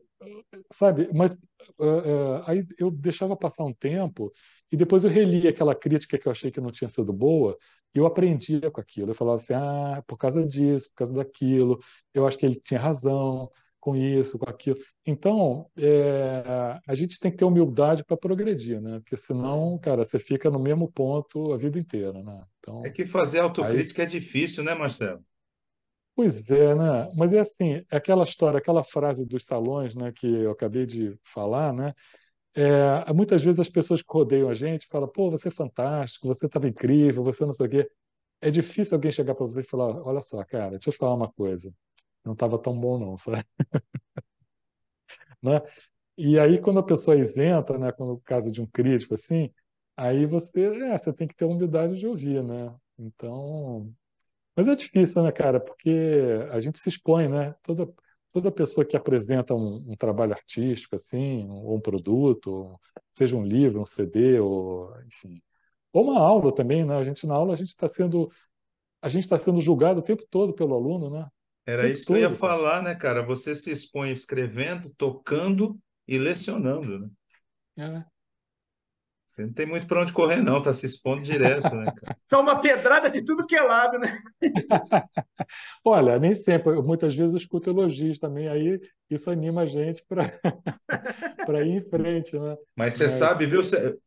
sabe, 0.73 1.09
mas 1.13 1.35
uh, 1.79 1.85
uh, 1.85 2.43
aí 2.47 2.65
eu 2.79 2.91
deixava 2.91 3.37
passar 3.37 3.65
um 3.65 3.73
tempo 3.75 4.33
e 4.71 4.77
depois 4.77 5.05
eu 5.05 5.11
relia 5.11 5.51
aquela 5.51 5.75
crítica 5.75 6.19
que 6.19 6.29
eu 6.29 6.33
achei 6.33 6.51
que 6.51 6.61
não 6.61 6.71
tinha 6.71 6.89
sido 6.89 7.13
boa 7.13 7.57
eu 7.95 8.07
aprendia 8.07 8.71
com 8.71 8.81
aquilo. 8.81 9.11
Eu 9.11 9.15
falava 9.15 9.37
assim, 9.37 9.55
ah, 9.55 10.03
por 10.07 10.17
causa 10.19 10.47
disso, 10.47 10.89
por 10.91 10.97
causa 10.97 11.13
daquilo, 11.15 11.81
eu 12.15 12.27
acho 12.27 12.39
que 12.39 12.47
ele 12.47 12.61
tinha 12.61 12.81
razão 12.81 13.51
com 13.81 13.97
isso, 13.97 14.39
com 14.39 14.49
aquilo. 14.49 14.79
Então, 15.07 15.71
é, 15.77 16.43
a 16.87 16.95
gente 16.95 17.19
tem 17.19 17.31
que 17.31 17.37
ter 17.39 17.45
humildade 17.45 18.05
para 18.05 18.17
progredir, 18.17 18.81
né? 18.81 18.99
Porque 19.01 19.17
senão, 19.17 19.79
cara, 19.79 20.05
você 20.05 20.19
fica 20.19 20.51
no 20.51 20.59
mesmo 20.59 20.91
ponto 20.91 21.53
a 21.53 21.57
vida 21.57 21.79
inteira, 21.79 22.23
né? 22.23 22.45
É 22.83 22.91
Então, 22.91 22.91
que 22.91 23.07
fazer 23.07 23.39
aí 23.61 23.87
autocrítica 23.87 24.03
é 24.03 24.07
difícil, 24.07 24.65
né, 24.65 24.75
Marcelo? 24.75 25.25
Pois 26.15 26.51
é, 26.51 26.75
né? 26.75 27.13
Mas 27.17 27.33
é 27.33 27.39
assim, 27.41 27.75
é 27.91 27.97
aquela 27.97 28.25
história, 28.25 28.59
aquela 28.59 28.83
frase 28.83 29.25
dos 29.25 29.47
salões, 29.47 29.95
né, 29.95 30.11
que 30.13 30.27
eu 30.27 30.51
acabei 30.51 30.85
de 30.85 31.17
falar, 31.23 31.73
né? 31.73 31.95
É, 32.61 33.13
muitas 33.13 33.43
vezes 33.45 33.61
as 33.61 33.69
pessoas 33.69 34.03
que 34.03 34.13
rodeiam 34.13 34.49
a 34.51 34.55
gente 34.55 34.87
falam, 34.89 35.09
pô, 35.09 35.31
você 35.31 35.47
é 35.49 35.51
fantástico, 35.51 36.27
você 36.27 36.47
estava 36.47 36.69
incrível, 36.69 37.23
você 37.23 37.45
não 37.45 37.53
sei 37.53 37.67
o 37.67 37.71
quê. 37.71 37.91
É 38.41 38.51
difícil 38.51 38.97
alguém 38.97 39.13
chegar 39.13 39.35
para 39.35 39.47
você 39.47 39.61
e 39.61 39.65
falar, 39.65 40.03
olha 40.07 40.21
só, 40.21 40.45
cara, 40.45 40.73
deixa 40.73 40.91
eu 40.91 40.93
te 40.95 40.99
falar 40.99 41.15
uma 41.15 41.33
coisa, 41.33 41.73
não 42.25 42.35
estava 42.35 42.59
tão 42.59 42.79
bom 42.79 42.99
não, 42.99 43.19
sabe? 43.19 43.45
Né? 45.43 45.61
E 46.19 46.39
aí 46.41 46.61
quando 46.61 46.81
a 46.81 46.85
pessoa 46.85 47.17
é 47.17 47.21
isenta, 47.21 47.79
né, 47.79 47.93
quando 47.93 48.21
caso 48.23 48.53
de 48.53 48.63
um 48.63 48.67
crítico 48.67 49.15
assim, 49.15 49.53
aí 49.97 50.27
você, 50.27 50.67
é, 50.85 50.99
você 50.99 51.13
tem 51.13 51.29
que 51.29 51.37
ter 51.37 51.45
humildade 51.47 51.97
de 51.99 52.07
ouvir, 52.07 52.43
né? 52.45 52.75
Então, 52.99 53.93
Mas 54.57 54.69
é 54.69 54.75
difícil, 54.75 55.23
né, 55.25 55.33
cara? 55.33 55.61
Porque 55.61 55.91
a 56.53 56.61
gente 56.61 56.79
se 56.79 56.89
expõe, 56.91 57.29
né? 57.29 57.55
Toda, 57.63 57.93
toda 58.33 58.53
pessoa 58.53 58.85
que 58.85 58.97
apresenta 58.97 59.55
um, 59.55 59.85
um 59.89 59.97
trabalho 59.97 60.33
artístico, 60.33 60.95
assim, 60.95 61.49
ou 61.49 61.77
um 61.77 61.81
produto, 61.81 62.79
seja 63.13 63.37
um 63.37 63.45
livro, 63.45 63.81
um 63.81 63.87
CD, 63.87 64.39
ou, 64.39 64.93
enfim, 65.07 65.41
ou 65.93 66.05
uma 66.05 66.21
aula 66.21 66.55
também, 66.55 66.85
né? 66.85 66.97
A 66.97 67.05
gente 67.05 67.27
na 67.27 67.35
aula 67.35 67.53
a 67.53 67.57
gente 67.57 67.69
está 67.69 67.89
sendo 67.89 68.31
a 69.01 69.09
gente 69.09 69.25
está 69.25 69.39
sendo 69.39 69.61
julgado 69.61 70.01
o 70.01 70.03
tempo 70.03 70.25
todo 70.29 70.53
pelo 70.53 70.75
aluno, 70.75 71.09
né? 71.09 71.27
Era 71.65 71.89
isso 71.89 72.07
que 72.07 72.13
eu 72.13 72.17
ia 72.17 72.29
todo, 72.29 72.39
falar, 72.39 72.83
né, 72.83 72.95
cara? 72.95 73.23
Você 73.23 73.55
se 73.55 73.71
expõe 73.71 74.11
escrevendo, 74.11 74.91
tocando 74.97 75.79
e 76.07 76.19
lecionando, 76.19 76.99
né? 76.99 77.11
É. 77.79 78.18
Você 79.29 79.47
não 79.47 79.55
tem 79.55 79.67
muito 79.67 79.87
para 79.89 80.03
onde 80.03 80.13
correr, 80.15 80.43
não, 80.43 80.63
tá 80.63 80.75
se 80.75 80.87
expondo 80.87 81.23
direto, 81.23 81.77
né, 81.77 81.93
cara? 81.95 82.13
Toma 82.29 82.61
pedrada 82.61 83.11
de 83.11 83.23
tudo 83.25 83.47
que 83.47 83.57
é 83.57 83.63
lado, 83.63 83.99
né? 83.99 84.21
Olha, 85.85 86.19
nem 86.19 86.35
sempre, 86.35 86.75
muitas 86.83 87.15
vezes 87.15 87.33
eu 87.35 87.39
escuto 87.39 87.71
elogios 87.71 88.19
também, 88.19 88.49
aí 88.49 88.81
isso 89.11 89.31
anima 89.31 89.63
a 89.63 89.67
gente 89.67 90.05
para 90.09 90.39
para 91.45 91.63
ir 91.65 91.71
em 91.79 91.83
frente, 91.91 92.39
né? 92.39 92.57
Mas 92.77 92.95
você 92.95 93.11
Mas 93.11 93.11
sabe, 93.11 93.47
viu, 93.47 93.61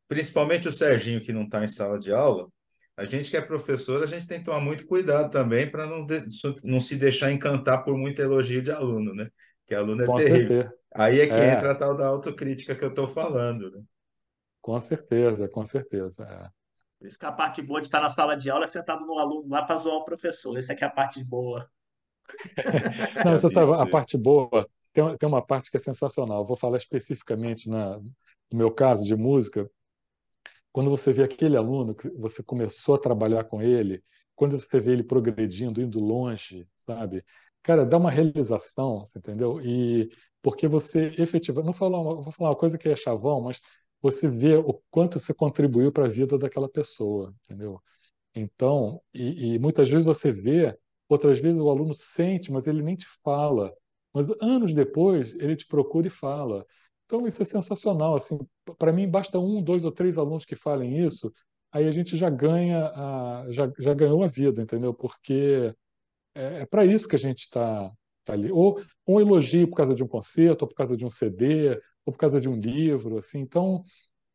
principalmente 0.07 0.67
o 0.67 0.71
Serginho 0.71 1.21
que 1.21 1.33
não 1.33 1.43
está 1.43 1.63
em 1.63 1.67
sala 1.67 1.99
de 1.99 2.11
aula, 2.13 2.47
a 2.95 3.03
gente 3.05 3.29
que 3.29 3.37
é 3.37 3.41
professor, 3.41 4.01
a 4.03 4.05
gente 4.05 4.27
tem 4.27 4.39
que 4.39 4.45
tomar 4.45 4.61
muito 4.61 4.85
cuidado 4.85 5.29
também 5.31 5.69
para 5.69 5.85
não, 5.87 6.05
de- 6.05 6.23
não 6.63 6.79
se 6.79 6.95
deixar 6.95 7.31
encantar 7.31 7.83
por 7.83 7.97
muito 7.97 8.21
elogio 8.21 8.61
de 8.61 8.71
aluno, 8.71 9.13
né? 9.13 9.29
Que 9.65 9.75
aluno 9.75 10.03
é 10.03 10.07
com 10.07 10.13
terrível. 10.13 10.57
certeza. 10.59 10.71
Aí 10.95 11.19
é 11.19 11.27
que 11.27 11.43
entra 11.43 11.71
É, 11.71 11.71
a 11.71 11.75
tal 11.75 11.97
da 11.97 12.07
autocrítica 12.07 12.75
que 12.75 12.83
eu 12.83 12.89
estou 12.89 13.07
falando, 13.07 13.71
né? 13.71 13.83
Com 14.61 14.79
certeza, 14.79 15.47
com 15.49 15.65
certeza. 15.65 16.23
é. 16.23 16.49
Por 16.99 17.07
isso 17.07 17.17
que 17.17 17.25
a 17.25 17.31
parte 17.31 17.61
boa 17.61 17.81
de 17.81 17.87
estar 17.87 17.99
na 17.99 18.09
sala 18.09 18.35
de 18.37 18.49
aula 18.49 18.63
é 18.65 18.67
sentado 18.67 19.05
no 19.05 19.17
aluno 19.17 19.49
lá 19.49 19.63
para 19.63 19.77
zoar 19.77 19.97
o 19.97 20.05
professor. 20.05 20.57
Essa 20.57 20.73
aqui 20.73 20.83
é 20.83 20.87
a 20.87 20.89
parte 20.89 21.23
boa. 21.23 21.69
Não, 23.23 23.31
você 23.37 23.49
sabe, 23.49 23.73
a 23.81 23.85
parte 23.85 24.17
boa, 24.17 24.67
tem, 24.93 25.03
uma- 25.03 25.17
tem 25.17 25.27
uma 25.29 25.45
parte 25.45 25.69
que 25.71 25.77
é 25.77 25.79
sensacional. 25.79 26.41
Eu 26.41 26.45
vou 26.47 26.57
falar 26.57 26.77
especificamente 26.77 27.69
na, 27.69 27.97
no 27.99 28.57
meu 28.57 28.71
caso 28.71 29.03
de 29.05 29.15
música. 29.15 29.69
Quando 30.71 30.89
você 30.89 31.11
vê 31.13 31.23
aquele 31.23 31.57
aluno 31.57 31.93
que 31.95 32.09
você 32.11 32.41
começou 32.43 32.95
a 32.95 32.99
trabalhar 32.99 33.43
com 33.45 33.61
ele, 33.61 34.03
quando 34.35 34.57
você 34.59 34.79
vê 34.79 34.93
ele 34.93 35.03
progredindo, 35.03 35.81
indo 35.81 35.99
longe, 36.03 36.67
sabe? 36.77 37.23
Cara, 37.63 37.85
dá 37.85 37.97
uma 37.97 38.09
realização, 38.09 39.05
você 39.05 39.19
entendeu? 39.19 39.59
E 39.61 40.09
porque 40.41 40.67
você 40.67 41.13
efetivamente, 41.17 41.65
não 41.67 41.73
falar 41.73 41.99
uma, 41.99 42.15
vou 42.21 42.31
falar 42.31 42.49
uma 42.51 42.55
coisa 42.55 42.77
que 42.77 42.89
é 42.89 42.95
chavão, 42.95 43.41
mas 43.41 43.59
você 44.01 44.27
vê 44.27 44.55
o 44.55 44.81
quanto 44.89 45.19
você 45.19 45.33
contribuiu 45.33 45.91
para 45.91 46.05
a 46.05 46.09
vida 46.09 46.37
daquela 46.37 46.69
pessoa, 46.69 47.33
entendeu? 47.45 47.81
Então, 48.35 49.01
e, 49.13 49.55
e 49.55 49.59
muitas 49.59 49.89
vezes 49.89 50.05
você 50.05 50.31
vê, 50.31 50.77
outras 51.09 51.39
vezes 51.39 51.61
o 51.61 51.69
aluno 51.69 51.93
sente, 51.93 52.51
mas 52.51 52.67
ele 52.67 52.81
nem 52.81 52.95
te 52.95 53.07
fala. 53.23 53.73
Mas 54.13 54.27
anos 54.41 54.73
depois 54.73 55.35
ele 55.35 55.55
te 55.55 55.67
procura 55.67 56.07
e 56.07 56.09
fala. 56.09 56.65
Então 57.05 57.27
isso 57.27 57.41
é 57.41 57.45
sensacional. 57.45 58.15
Assim, 58.15 58.39
para 58.77 58.93
mim 58.93 59.09
basta 59.09 59.37
um, 59.39 59.61
dois 59.61 59.83
ou 59.83 59.91
três 59.91 60.17
alunos 60.17 60.45
que 60.45 60.55
falem 60.55 61.05
isso, 61.05 61.31
aí 61.71 61.87
a 61.87 61.91
gente 61.91 62.17
já 62.17 62.29
ganha 62.29 62.87
a, 62.87 63.45
já, 63.49 63.71
já 63.79 63.93
ganhou 63.93 64.23
a 64.23 64.27
vida, 64.27 64.61
entendeu? 64.61 64.93
Porque 64.93 65.73
é, 66.35 66.61
é 66.61 66.65
para 66.65 66.85
isso 66.85 67.07
que 67.07 67.15
a 67.15 67.19
gente 67.19 67.39
está 67.39 67.91
tá 68.25 68.33
ali. 68.33 68.51
Ou 68.51 68.81
um 69.07 69.19
elogio 69.19 69.67
por 69.69 69.75
causa 69.75 69.93
de 69.95 70.03
um 70.03 70.07
concerto, 70.07 70.63
ou 70.65 70.69
por 70.69 70.75
causa 70.75 70.95
de 70.97 71.05
um 71.05 71.09
CD, 71.09 71.79
ou 72.05 72.13
por 72.13 72.19
causa 72.19 72.39
de 72.39 72.49
um 72.49 72.55
livro, 72.55 73.17
assim. 73.17 73.39
Então 73.39 73.83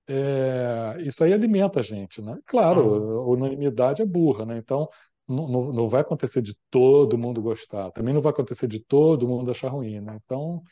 é, 0.09 0.97
isso 1.01 1.25
aí 1.25 1.33
alimenta 1.33 1.81
a 1.81 1.83
gente, 1.83 2.23
né? 2.23 2.39
Claro, 2.47 2.81
a 3.21 3.27
unanimidade 3.27 4.03
é 4.03 4.07
burra, 4.07 4.47
né? 4.47 4.57
Então, 4.59 4.89
não, 5.29 5.73
não 5.73 5.89
vai 5.89 6.03
acontecer 6.03 6.41
de 6.41 6.57
todo 6.71 7.19
mundo 7.19 7.43
gostar, 7.43 7.91
também 7.91 8.15
não 8.15 8.21
vai 8.21 8.31
acontecer 8.31 8.69
de 8.69 8.79
todo 8.79 9.27
mundo 9.27 9.51
achar 9.51 9.69
ruim, 9.69 10.01
né? 10.01 10.17
Então, 10.25 10.63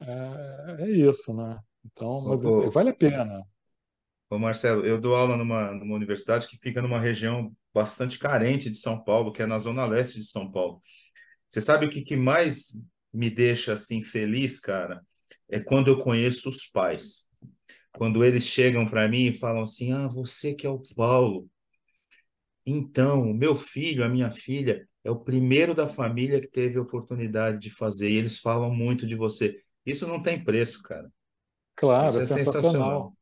é, 0.00 0.76
é 0.84 0.90
isso, 0.90 1.34
né? 1.34 1.58
Então, 1.84 2.20
mas 2.20 2.44
ô, 2.44 2.70
vale 2.70 2.90
a 2.90 2.94
pena. 2.94 3.42
ô, 4.30 4.38
Marcelo, 4.38 4.86
eu 4.86 5.00
dou 5.00 5.16
aula 5.16 5.36
numa, 5.36 5.72
numa 5.72 5.96
universidade 5.96 6.46
que 6.46 6.56
fica 6.56 6.80
numa 6.80 7.00
região 7.00 7.52
bastante 7.74 8.18
carente 8.18 8.70
de 8.70 8.76
São 8.76 9.02
Paulo, 9.02 9.32
que 9.32 9.42
é 9.42 9.46
na 9.46 9.58
zona 9.58 9.84
leste 9.86 10.18
de 10.18 10.24
São 10.24 10.48
Paulo. 10.50 10.80
Você 11.48 11.60
sabe 11.60 11.86
o 11.86 11.90
que, 11.90 12.02
que 12.02 12.16
mais 12.16 12.80
me 13.12 13.28
deixa 13.28 13.72
assim 13.72 14.02
feliz, 14.02 14.60
cara? 14.60 15.02
É 15.52 15.60
quando 15.60 15.88
eu 15.88 16.00
conheço 16.00 16.48
os 16.50 16.66
pais. 16.66 17.28
Quando 17.92 18.24
eles 18.24 18.44
chegam 18.46 18.88
para 18.88 19.08
mim 19.08 19.26
e 19.26 19.32
falam 19.38 19.62
assim: 19.62 19.92
Ah, 19.92 20.08
você 20.08 20.54
que 20.54 20.66
é 20.66 20.70
o 20.70 20.82
Paulo. 20.96 21.48
Então, 22.64 23.22
o 23.30 23.34
meu 23.34 23.54
filho, 23.56 24.04
a 24.04 24.08
minha 24.08 24.30
filha, 24.30 24.86
é 25.04 25.10
o 25.10 25.18
primeiro 25.18 25.74
da 25.74 25.88
família 25.88 26.40
que 26.40 26.48
teve 26.48 26.78
a 26.78 26.82
oportunidade 26.82 27.58
de 27.58 27.70
fazer, 27.70 28.10
e 28.10 28.16
eles 28.16 28.38
falam 28.38 28.72
muito 28.74 29.06
de 29.06 29.16
você. 29.16 29.60
Isso 29.84 30.06
não 30.06 30.22
tem 30.22 30.42
preço, 30.44 30.82
cara. 30.82 31.10
Claro, 31.76 32.18
Isso 32.18 32.20
é 32.20 32.22
é 32.22 32.26
sensacional. 32.26 33.10
sensacional, 33.10 33.16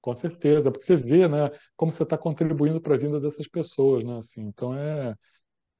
com 0.00 0.14
certeza, 0.14 0.70
porque 0.72 0.84
você 0.86 0.96
vê, 0.96 1.28
né, 1.28 1.50
como 1.76 1.92
você 1.92 2.02
está 2.04 2.18
contribuindo 2.18 2.80
para 2.80 2.94
a 2.96 2.98
vida 2.98 3.20
dessas 3.20 3.48
pessoas, 3.48 4.04
né? 4.04 4.18
Assim, 4.18 4.42
então 4.42 4.74
é, 4.76 5.14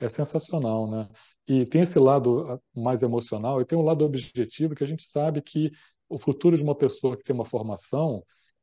é 0.00 0.08
sensacional, 0.08 0.90
né? 0.90 1.08
E 1.48 1.64
tem 1.66 1.82
esse 1.82 1.98
lado 1.98 2.60
mais 2.76 3.02
emocional 3.02 3.60
e 3.60 3.66
tem 3.66 3.78
um 3.78 3.82
lado 3.82 4.04
objetivo 4.04 4.74
que 4.74 4.84
a 4.84 4.86
gente 4.86 5.04
sabe 5.04 5.42
que 5.42 5.70
o 6.12 6.18
futuro 6.18 6.56
de 6.56 6.62
uma 6.62 6.74
pessoa 6.74 7.16
que 7.16 7.24
tem 7.24 7.34
uma 7.34 7.44
formação 7.44 8.22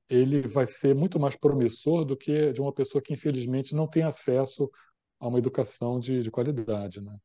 ele 0.09 0.47
vai 0.47 0.65
ser 0.65 0.95
muito 0.95 1.19
mais 1.19 1.35
promissor 1.35 2.03
do 2.03 2.17
que 2.17 2.51
de 2.51 2.59
uma 2.59 2.73
pessoa 2.73 3.01
que 3.01 3.13
infelizmente 3.13 3.75
não 3.75 3.87
tem 3.87 4.01
acesso 4.03 4.69
a 5.19 5.27
uma 5.27 5.37
educação 5.37 5.99
de, 5.99 6.21
de 6.21 6.31
qualidade, 6.31 6.99
né? 6.99 7.15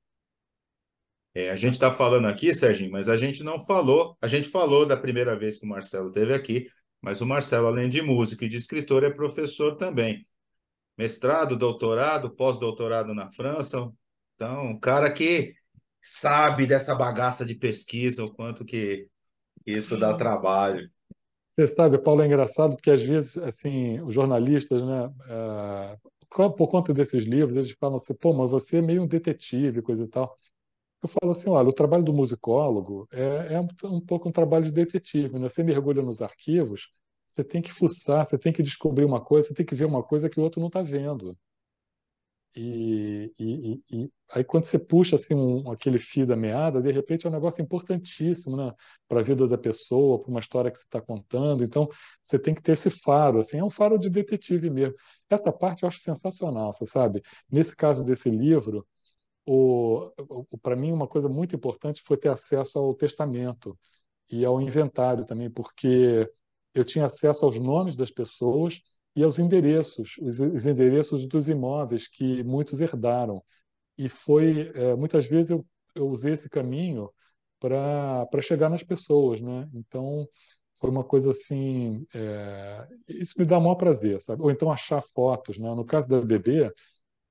É, 1.34 1.50
a 1.50 1.56
gente 1.56 1.72
está 1.72 1.90
falando 1.90 2.26
aqui, 2.26 2.54
Serginho, 2.54 2.92
mas 2.92 3.08
a 3.08 3.16
gente 3.16 3.42
não 3.42 3.58
falou. 3.58 4.16
A 4.20 4.28
gente 4.28 4.48
falou 4.48 4.86
da 4.86 4.96
primeira 4.96 5.36
vez 5.36 5.58
que 5.58 5.66
o 5.66 5.68
Marcelo 5.68 6.08
esteve 6.08 6.32
aqui, 6.32 6.68
mas 7.00 7.20
o 7.20 7.26
Marcelo, 7.26 7.66
além 7.66 7.88
de 7.88 8.02
músico 8.02 8.44
e 8.44 8.48
de 8.48 8.56
escritor, 8.56 9.02
é 9.02 9.10
professor 9.10 9.74
também. 9.76 10.24
Mestrado, 10.96 11.56
doutorado, 11.56 12.30
pós-doutorado 12.36 13.14
na 13.14 13.28
França. 13.32 13.90
Então, 14.36 14.66
um 14.66 14.78
cara 14.78 15.10
que 15.10 15.52
sabe 16.00 16.66
dessa 16.66 16.94
bagaça 16.94 17.44
de 17.44 17.56
pesquisa, 17.56 18.24
o 18.24 18.32
quanto 18.32 18.64
que 18.64 19.08
isso 19.66 19.96
dá 19.98 20.14
trabalho. 20.14 20.90
Você 21.56 21.68
sabe, 21.68 21.98
Paulo, 21.98 22.22
é 22.22 22.26
engraçado 22.26 22.74
porque 22.74 22.90
às 22.90 23.02
vezes, 23.02 23.38
assim, 23.38 24.00
os 24.00 24.12
jornalistas, 24.12 24.82
né, 24.82 25.12
é, 25.28 25.98
por 26.28 26.68
conta 26.68 26.92
desses 26.92 27.24
livros, 27.24 27.56
eles 27.56 27.70
falam 27.78 27.96
assim, 27.96 28.14
pô, 28.14 28.32
mas 28.32 28.50
você 28.50 28.78
é 28.78 28.82
meio 28.82 29.02
um 29.02 29.06
detetive, 29.06 29.80
coisa 29.80 30.04
e 30.04 30.08
tal. 30.08 30.36
Eu 31.02 31.08
falo 31.08 31.32
assim, 31.32 31.50
olha, 31.50 31.68
o 31.68 31.72
trabalho 31.72 32.02
do 32.02 32.12
musicólogo 32.12 33.06
é, 33.12 33.54
é 33.54 33.60
um, 33.60 33.68
um, 33.84 34.00
pouco 34.00 34.28
um 34.28 34.32
trabalho 34.32 34.64
de 34.64 34.72
detetive, 34.72 35.38
né? 35.38 35.48
Você 35.48 35.62
mergulha 35.62 36.02
nos 36.02 36.22
arquivos, 36.22 36.88
você 37.28 37.44
tem 37.44 37.62
que 37.62 37.72
fuçar, 37.72 38.24
você 38.24 38.38
tem 38.38 38.52
que 38.52 38.62
descobrir 38.62 39.04
uma 39.04 39.20
coisa, 39.20 39.48
você 39.48 39.54
tem 39.54 39.66
que 39.66 39.74
ver 39.74 39.84
uma 39.84 40.02
coisa 40.02 40.28
que 40.28 40.40
o 40.40 40.42
outro 40.42 40.60
não 40.60 40.68
está 40.68 40.82
vendo. 40.82 41.36
E, 42.56 43.32
e, 43.38 43.82
e, 43.90 44.10
aí 44.30 44.44
quando 44.44 44.64
você 44.64 44.78
puxa 44.78 45.16
assim 45.16 45.34
um, 45.34 45.70
aquele 45.72 45.98
fio 45.98 46.24
da 46.24 46.36
meada, 46.36 46.80
de 46.80 46.92
repente 46.92 47.26
é 47.26 47.28
um 47.28 47.32
negócio 47.32 47.60
importantíssimo, 47.60 48.56
né, 48.56 48.72
para 49.08 49.20
a 49.20 49.22
vida 49.22 49.48
da 49.48 49.58
pessoa, 49.58 50.20
para 50.20 50.30
uma 50.30 50.38
história 50.38 50.70
que 50.70 50.78
você 50.78 50.84
está 50.84 51.00
contando. 51.00 51.64
Então 51.64 51.88
você 52.22 52.38
tem 52.38 52.54
que 52.54 52.62
ter 52.62 52.72
esse 52.72 52.90
faro, 52.90 53.40
assim, 53.40 53.58
é 53.58 53.64
um 53.64 53.70
faro 53.70 53.98
de 53.98 54.08
detetive 54.08 54.70
mesmo. 54.70 54.94
Essa 55.28 55.52
parte 55.52 55.82
eu 55.82 55.88
acho 55.88 55.98
sensacional, 55.98 56.72
você 56.72 56.86
sabe? 56.86 57.22
Nesse 57.50 57.74
caso 57.74 58.04
desse 58.04 58.30
livro, 58.30 58.86
o, 59.46 60.10
o 60.50 60.58
para 60.58 60.76
mim 60.76 60.92
uma 60.92 61.08
coisa 61.08 61.28
muito 61.28 61.56
importante 61.56 62.02
foi 62.02 62.16
ter 62.16 62.28
acesso 62.28 62.78
ao 62.78 62.94
testamento 62.94 63.78
e 64.30 64.44
ao 64.44 64.60
inventário 64.60 65.24
também, 65.24 65.50
porque 65.50 66.30
eu 66.74 66.84
tinha 66.84 67.06
acesso 67.06 67.44
aos 67.44 67.58
nomes 67.58 67.96
das 67.96 68.10
pessoas 68.10 68.80
e 69.16 69.22
aos 69.22 69.38
endereços, 69.38 70.16
os, 70.20 70.40
os 70.40 70.66
endereços 70.66 71.26
dos 71.26 71.48
imóveis 71.48 72.08
que 72.08 72.42
muitos 72.44 72.80
herdaram. 72.80 73.42
E 73.98 74.08
foi, 74.08 74.72
é, 74.74 74.96
muitas 74.96 75.26
vezes 75.26 75.50
eu, 75.52 75.66
eu 75.94 76.08
usei 76.08 76.32
esse 76.34 76.48
caminho 76.50 77.10
para 77.60 78.42
chegar 78.42 78.68
nas 78.70 78.82
pessoas, 78.82 79.40
né? 79.40 79.68
Então, 79.74 80.28
foi 80.76 80.90
uma 80.90 81.04
coisa 81.04 81.30
assim, 81.30 82.06
é, 82.14 82.86
isso 83.08 83.34
me 83.38 83.46
dá 83.46 83.58
o 83.58 83.60
maior 83.62 83.76
prazer, 83.76 84.20
sabe? 84.22 84.42
Ou 84.42 84.50
então 84.50 84.70
achar 84.72 85.02
fotos, 85.02 85.58
né? 85.58 85.74
No 85.74 85.84
caso 85.84 86.08
da 86.08 86.20
bebê, 86.20 86.72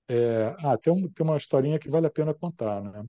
é, 0.08 0.56
ah, 0.60 0.78
tem, 0.78 0.94
um, 0.94 1.10
tem 1.10 1.26
uma 1.26 1.38
historinha 1.38 1.80
que 1.80 1.90
vale 1.90 2.08
a 2.08 2.12
pena 2.12 2.34
contar, 2.34 2.82
né? 2.82 3.04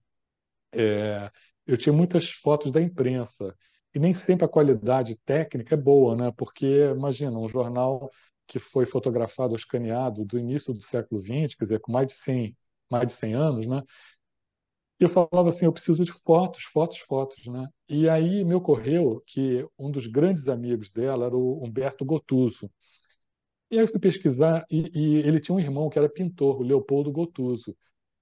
É, 0.73 1.31
eu 1.67 1.77
tinha 1.77 1.93
muitas 1.93 2.31
fotos 2.31 2.73
da 2.73 2.81
imprensa 2.83 3.55
e 3.95 3.99
nem 3.99 4.13
sempre 4.15 4.45
a 4.45 4.49
qualidade 4.49 5.17
técnica 5.25 5.75
é 5.75 5.79
boa, 5.79 6.17
né? 6.17 6.33
Porque 6.37 6.67
imagina 6.97 7.39
um 7.39 7.49
jornal 7.49 8.11
que 8.47 8.59
foi 8.59 8.87
fotografado, 8.87 9.55
escaneado 9.55 10.25
do 10.25 10.39
início 10.39 10.75
do 10.75 10.83
século 10.83 11.21
XX, 11.21 11.55
quer 11.57 11.65
dizer, 11.65 11.81
com 11.81 11.93
mais 11.93 12.07
de 12.09 12.15
100, 12.15 12.57
mais 12.91 13.07
de 13.07 13.15
100 13.15 13.35
anos, 13.35 13.67
né? 13.67 13.83
Eu 14.99 15.09
falava 15.09 15.49
assim, 15.49 15.67
eu 15.67 15.73
preciso 15.73 16.05
de 16.05 16.13
fotos, 16.13 16.65
fotos, 16.65 16.99
fotos, 17.01 17.47
né? 17.47 17.69
E 17.89 18.09
aí 18.09 18.45
me 18.45 18.55
ocorreu 18.55 19.23
que 19.27 19.67
um 19.79 19.91
dos 19.91 20.07
grandes 20.07 20.49
amigos 20.49 20.91
dela 20.91 21.27
era 21.27 21.37
o 21.37 21.65
Humberto 21.65 22.05
Gotuso. 22.05 22.71
E 23.71 23.77
aí 23.79 23.85
eu 23.85 23.89
fui 23.89 24.01
pesquisar 24.01 24.65
e, 24.71 24.91
e 24.95 25.17
ele 25.17 25.41
tinha 25.41 25.55
um 25.55 25.61
irmão 25.61 25.89
que 25.91 25.99
era 25.99 26.09
pintor, 26.09 26.61
o 26.61 26.63
Leopoldo 26.63 27.11
Gotuso. 27.11 27.77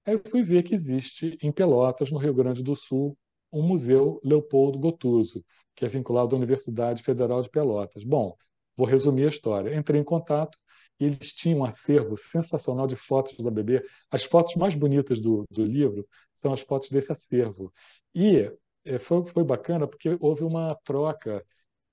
Aí 0.05 0.13
eu 0.15 0.21
fui 0.27 0.43
ver 0.43 0.63
que 0.63 0.73
existe 0.73 1.37
em 1.41 1.51
Pelotas, 1.51 2.11
no 2.11 2.17
Rio 2.17 2.33
Grande 2.33 2.63
do 2.63 2.75
Sul, 2.75 3.17
um 3.51 3.61
museu 3.63 4.19
Leopoldo 4.23 4.79
Gotuso, 4.79 5.45
que 5.75 5.85
é 5.85 5.87
vinculado 5.87 6.35
à 6.35 6.37
Universidade 6.37 7.03
Federal 7.03 7.41
de 7.41 7.49
Pelotas. 7.49 8.03
Bom, 8.03 8.35
Vou 8.75 8.87
resumir 8.87 9.25
a 9.25 9.29
história. 9.29 9.75
Entrei 9.75 9.99
em 9.99 10.03
contato 10.03 10.57
e 10.99 11.05
eles 11.05 11.33
tinham 11.33 11.59
um 11.59 11.65
acervo 11.65 12.15
sensacional 12.17 12.87
de 12.87 12.95
fotos 12.95 13.37
da 13.37 13.51
bebê. 13.51 13.83
As 14.11 14.23
fotos 14.23 14.55
mais 14.55 14.75
bonitas 14.75 15.19
do, 15.21 15.45
do 15.49 15.63
livro 15.63 16.07
são 16.33 16.53
as 16.53 16.61
fotos 16.61 16.89
desse 16.89 17.11
acervo. 17.11 17.71
E 18.13 18.51
é, 18.85 18.99
foi, 18.99 19.25
foi 19.27 19.43
bacana 19.43 19.87
porque 19.87 20.17
houve 20.19 20.43
uma 20.43 20.75
troca, 20.83 21.43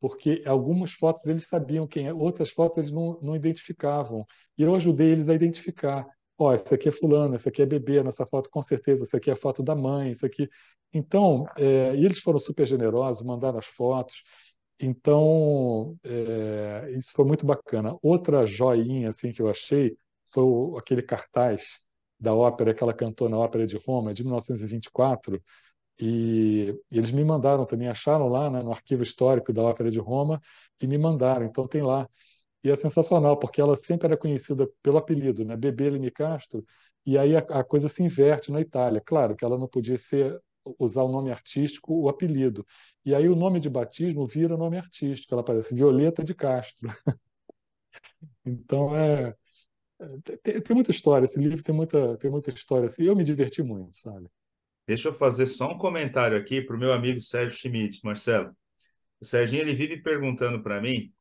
porque 0.00 0.42
algumas 0.46 0.92
fotos 0.92 1.26
eles 1.26 1.46
sabiam 1.46 1.86
quem 1.86 2.08
é, 2.08 2.14
outras 2.14 2.50
fotos 2.50 2.78
eles 2.78 2.90
não, 2.90 3.18
não 3.22 3.36
identificavam. 3.36 4.26
E 4.56 4.62
eu 4.62 4.74
ajudei 4.74 5.08
eles 5.10 5.28
a 5.28 5.34
identificar. 5.34 6.06
Ó, 6.38 6.48
oh, 6.48 6.52
essa 6.52 6.74
aqui 6.74 6.88
é 6.88 6.92
fulano, 6.92 7.34
essa 7.34 7.50
aqui 7.50 7.60
é 7.62 7.66
bebê, 7.66 8.02
nessa 8.02 8.26
foto 8.26 8.48
com 8.50 8.62
certeza, 8.62 9.04
essa 9.04 9.18
aqui 9.18 9.28
é 9.30 9.34
a 9.34 9.36
foto 9.36 9.62
da 9.62 9.74
mãe, 9.76 10.10
isso 10.12 10.24
aqui. 10.24 10.48
Então, 10.92 11.46
é, 11.56 11.94
e 11.94 12.04
eles 12.04 12.18
foram 12.20 12.38
super 12.38 12.66
generosos, 12.66 13.22
mandaram 13.24 13.58
as 13.58 13.66
fotos. 13.66 14.22
Então, 14.82 15.98
é, 16.04 16.90
isso 16.96 17.12
foi 17.12 17.24
muito 17.24 17.44
bacana. 17.46 17.96
Outra 18.02 18.46
joinha 18.46 19.10
assim 19.10 19.30
que 19.32 19.42
eu 19.42 19.50
achei 19.50 19.96
foi 20.32 20.42
o, 20.44 20.78
aquele 20.78 21.02
cartaz 21.02 21.80
da 22.18 22.34
ópera 22.34 22.74
que 22.74 22.82
ela 22.82 22.94
cantou 22.94 23.28
na 23.28 23.36
Ópera 23.38 23.66
de 23.66 23.76
Roma, 23.76 24.12
de 24.14 24.22
1924, 24.22 25.42
e, 25.98 26.74
e 26.90 26.98
eles 26.98 27.10
me 27.10 27.24
mandaram 27.24 27.66
também, 27.66 27.88
acharam 27.88 28.28
lá 28.28 28.50
né, 28.50 28.62
no 28.62 28.72
arquivo 28.72 29.02
histórico 29.02 29.52
da 29.52 29.62
Ópera 29.62 29.90
de 29.90 29.98
Roma 29.98 30.40
e 30.80 30.86
me 30.86 30.96
mandaram. 30.98 31.44
Então 31.46 31.66
tem 31.68 31.82
lá. 31.82 32.08
E 32.64 32.70
é 32.70 32.76
sensacional, 32.76 33.38
porque 33.38 33.60
ela 33.60 33.76
sempre 33.76 34.06
era 34.08 34.16
conhecida 34.16 34.68
pelo 34.82 34.98
apelido, 34.98 35.44
né? 35.44 35.56
Bebê 35.56 35.90
Lini 35.90 36.10
Castro, 36.10 36.64
e 37.06 37.18
aí 37.18 37.36
a, 37.36 37.40
a 37.40 37.64
coisa 37.64 37.88
se 37.88 38.02
inverte 38.02 38.52
na 38.52 38.60
Itália. 38.60 39.00
Claro 39.04 39.36
que 39.36 39.44
ela 39.44 39.58
não 39.58 39.68
podia 39.68 39.98
ser 39.98 40.38
usar 40.78 41.02
o 41.02 41.12
nome 41.12 41.30
artístico, 41.30 41.94
o 41.94 42.08
apelido. 42.08 42.66
E 43.04 43.14
aí 43.14 43.28
o 43.28 43.36
nome 43.36 43.60
de 43.60 43.70
batismo 43.70 44.26
vira 44.26 44.56
nome 44.56 44.76
artístico, 44.76 45.34
ela 45.34 45.42
aparece 45.42 45.74
Violeta 45.74 46.22
de 46.22 46.34
Castro. 46.34 46.88
então 48.44 48.96
é, 48.96 49.34
é 50.00 50.36
tem, 50.42 50.60
tem, 50.60 50.74
muita 50.74 50.90
história, 50.90 51.24
esse 51.24 51.38
livro 51.38 51.62
tem 51.62 51.74
muita, 51.74 52.16
tem 52.18 52.30
muita 52.30 52.50
história. 52.50 52.86
Assim, 52.86 53.04
eu 53.04 53.16
me 53.16 53.24
diverti 53.24 53.62
muito, 53.62 53.96
sabe? 53.96 54.28
Deixa 54.86 55.08
eu 55.08 55.12
fazer 55.12 55.46
só 55.46 55.72
um 55.72 55.78
comentário 55.78 56.36
aqui 56.36 56.60
para 56.60 56.74
o 56.74 56.78
meu 56.78 56.92
amigo 56.92 57.20
Sérgio 57.20 57.56
Schmidt, 57.56 58.00
Marcelo. 58.04 58.54
O 59.20 59.24
Serginho 59.24 59.62
ele 59.62 59.74
vive 59.74 60.02
perguntando 60.02 60.62
para 60.62 60.80
mim 60.80 61.12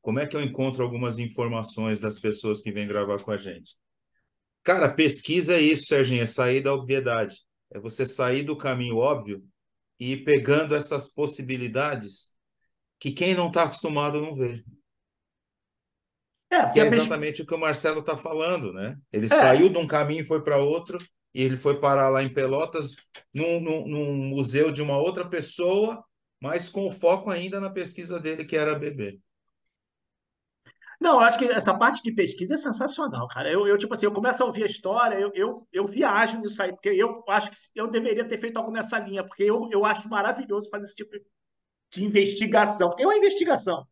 como 0.00 0.18
é 0.18 0.26
que 0.26 0.36
eu 0.36 0.40
encontro 0.40 0.82
algumas 0.82 1.18
informações 1.18 2.00
das 2.00 2.18
pessoas 2.18 2.60
que 2.60 2.72
vêm 2.72 2.86
gravar 2.86 3.22
com 3.22 3.30
a 3.30 3.36
gente. 3.36 3.76
Cara, 4.62 4.92
pesquisa 4.92 5.54
é 5.54 5.60
isso, 5.60 5.86
Serginho, 5.86 6.22
é 6.22 6.26
sair 6.26 6.60
da 6.60 6.74
obviedade. 6.74 7.36
É 7.70 7.80
você 7.80 8.06
sair 8.06 8.42
do 8.42 8.56
caminho 8.56 8.96
óbvio 8.96 9.44
e 9.98 10.12
ir 10.12 10.24
pegando 10.24 10.74
essas 10.74 11.08
possibilidades 11.08 12.34
que 12.98 13.10
quem 13.10 13.34
não 13.34 13.48
está 13.48 13.64
acostumado 13.64 14.20
não 14.20 14.34
vê. 14.34 14.62
É, 16.50 16.68
que 16.70 16.80
é 16.80 16.86
exatamente 16.86 17.42
o 17.42 17.46
que 17.46 17.54
o 17.54 17.58
Marcelo 17.58 18.00
está 18.00 18.16
falando, 18.16 18.72
né? 18.72 18.96
Ele 19.12 19.26
é. 19.26 19.28
saiu 19.28 19.68
de 19.68 19.78
um 19.78 19.86
caminho 19.86 20.20
e 20.20 20.26
foi 20.26 20.42
para 20.42 20.58
outro, 20.58 20.98
e 21.34 21.42
ele 21.42 21.56
foi 21.56 21.80
parar 21.80 22.08
lá 22.08 22.22
em 22.22 22.28
Pelotas, 22.28 22.94
num, 23.34 23.60
num, 23.60 23.86
num, 23.86 24.14
museu 24.14 24.70
de 24.70 24.80
uma 24.80 24.96
outra 24.96 25.28
pessoa, 25.28 26.02
mas 26.40 26.68
com 26.68 26.90
foco 26.90 27.30
ainda 27.30 27.60
na 27.60 27.68
pesquisa 27.68 28.20
dele, 28.20 28.44
que 28.44 28.56
era 28.56 28.78
bebê. 28.78 29.18
Não, 31.00 31.14
eu 31.14 31.20
acho 31.20 31.38
que 31.38 31.44
essa 31.44 31.76
parte 31.76 32.02
de 32.02 32.12
pesquisa 32.12 32.54
é 32.54 32.56
sensacional, 32.56 33.28
cara. 33.28 33.50
Eu, 33.50 33.66
eu 33.66 33.76
tipo 33.76 33.92
assim, 33.92 34.06
eu 34.06 34.12
começo 34.12 34.42
a 34.42 34.46
ouvir 34.46 34.62
a 34.62 34.66
história, 34.66 35.16
eu, 35.16 35.30
eu, 35.34 35.68
eu 35.72 35.86
viajo 35.86 36.40
nisso 36.40 36.62
aí, 36.62 36.72
porque 36.72 36.88
eu 36.88 37.22
acho 37.28 37.50
que 37.50 37.56
eu 37.74 37.88
deveria 37.90 38.26
ter 38.26 38.40
feito 38.40 38.56
algo 38.56 38.70
nessa 38.70 38.98
linha, 38.98 39.24
porque 39.24 39.42
eu, 39.42 39.68
eu 39.70 39.84
acho 39.84 40.08
maravilhoso 40.08 40.70
fazer 40.70 40.86
esse 40.86 40.96
tipo 40.96 41.10
de 41.90 42.04
investigação. 42.04 42.88
Porque 42.88 43.02
é 43.02 43.06
uma 43.06 43.16
investigação. 43.16 43.86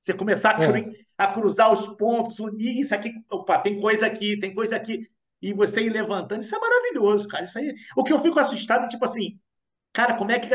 Você 0.00 0.14
começar 0.14 0.58
a, 0.58 0.64
é. 0.64 0.90
a 1.18 1.26
cruzar 1.28 1.72
os 1.72 1.86
pontos, 1.96 2.38
unir 2.38 2.80
isso 2.80 2.94
aqui, 2.94 3.12
opa, 3.30 3.58
tem 3.58 3.80
coisa 3.80 4.06
aqui, 4.06 4.38
tem 4.38 4.54
coisa 4.54 4.76
aqui, 4.76 5.06
e 5.42 5.52
você 5.52 5.82
ir 5.82 5.90
levantando, 5.90 6.42
isso 6.42 6.54
é 6.54 6.58
maravilhoso, 6.58 7.28
cara. 7.28 7.44
Isso 7.44 7.58
aí. 7.58 7.74
O 7.96 8.04
que 8.04 8.12
eu 8.12 8.20
fico 8.20 8.38
assustado 8.38 8.84
é 8.84 8.88
tipo 8.88 9.04
assim, 9.04 9.38
cara, 9.92 10.16
como 10.16 10.30
é 10.30 10.38
que. 10.38 10.48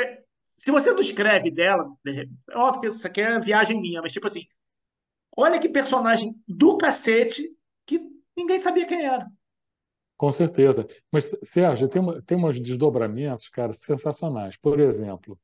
Se 0.57 0.71
você 0.71 0.91
não 0.91 0.99
escreve 0.99 1.51
dela, 1.51 1.85
é 2.07 2.57
óbvio 2.57 2.81
que 2.81 2.87
isso 2.87 3.05
aqui 3.05 3.21
é 3.21 3.39
viagem 3.39 3.79
minha, 3.81 4.01
mas 4.01 4.13
tipo 4.13 4.27
assim, 4.27 4.45
Olha 5.35 5.59
que 5.59 5.67
personagem 5.67 6.35
do 6.47 6.77
cacete 6.77 7.51
que 7.85 8.01
ninguém 8.35 8.59
sabia 8.59 8.85
quem 8.85 9.05
era. 9.05 9.27
Com 10.17 10.31
certeza. 10.31 10.87
Mas, 11.11 11.35
Sérgio, 11.43 11.89
tem, 11.89 12.01
uma, 12.01 12.21
tem 12.21 12.37
uns 12.37 12.59
desdobramentos, 12.59 13.49
cara, 13.49 13.73
sensacionais. 13.73 14.55
Por 14.55 14.79
exemplo, 14.79 15.37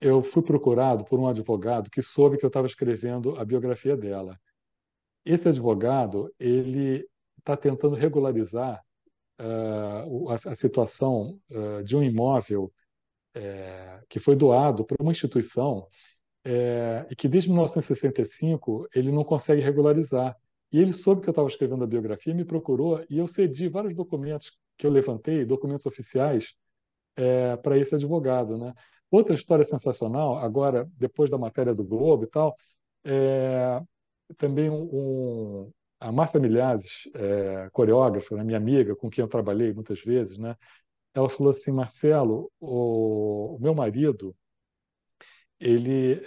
eu 0.00 0.22
fui 0.22 0.42
procurado 0.42 1.04
por 1.04 1.18
um 1.18 1.26
advogado 1.26 1.90
que 1.90 2.02
soube 2.02 2.36
que 2.36 2.44
eu 2.44 2.48
estava 2.48 2.66
escrevendo 2.66 3.38
a 3.38 3.44
biografia 3.44 3.96
dela. 3.96 4.38
Esse 5.24 5.48
advogado, 5.48 6.32
ele 6.38 7.06
está 7.38 7.56
tentando 7.56 7.94
regularizar 7.94 8.82
uh, 9.40 10.28
a, 10.30 10.34
a, 10.34 10.54
situação 10.54 11.38
uh, 11.50 11.82
de 11.82 11.96
um 11.96 12.02
imóvel 12.02 12.72
é, 13.34 14.00
que 14.08 14.20
foi 14.20 14.36
doado 14.36 14.84
para 14.84 14.96
uma 15.00 15.12
instituição 15.12 15.86
é, 16.44 17.06
e 17.10 17.16
que 17.16 17.28
desde 17.28 17.50
1965 17.50 18.88
ele 18.94 19.12
não 19.12 19.24
consegue 19.24 19.60
regularizar. 19.60 20.36
E 20.72 20.78
ele 20.78 20.92
soube 20.92 21.20
que 21.22 21.28
eu 21.28 21.32
estava 21.32 21.48
escrevendo 21.48 21.84
a 21.84 21.86
biografia, 21.86 22.34
me 22.34 22.44
procurou 22.44 23.04
e 23.10 23.18
eu 23.18 23.28
cedi 23.28 23.68
vários 23.68 23.94
documentos 23.94 24.52
que 24.78 24.86
eu 24.86 24.90
levantei, 24.90 25.44
documentos 25.44 25.86
oficiais, 25.86 26.54
é, 27.16 27.56
para 27.56 27.78
esse 27.78 27.94
advogado, 27.94 28.56
né? 28.58 28.74
Outra 29.10 29.34
história 29.34 29.64
sensacional, 29.64 30.38
agora 30.38 30.88
depois 30.96 31.30
da 31.30 31.38
matéria 31.38 31.74
do 31.74 31.84
Globo 31.84 32.24
e 32.24 32.26
tal, 32.28 32.56
é, 33.04 33.80
também 34.38 34.70
um, 34.70 34.82
um, 35.64 35.72
a 36.00 36.10
Márcia 36.12 36.40
Milhazes, 36.40 37.08
é, 37.14 37.68
coreógrafa, 37.72 38.36
né, 38.36 38.44
minha 38.44 38.58
amiga, 38.58 38.96
com 38.96 39.10
quem 39.10 39.22
eu 39.22 39.28
trabalhei 39.28 39.72
muitas 39.72 40.00
vezes, 40.00 40.38
né? 40.38 40.56
Ela 41.14 41.28
falou 41.28 41.50
assim, 41.50 41.72
Marcelo, 41.72 42.50
o, 42.60 43.56
o 43.56 43.58
meu 43.60 43.74
marido, 43.74 44.34
ele 45.62 46.22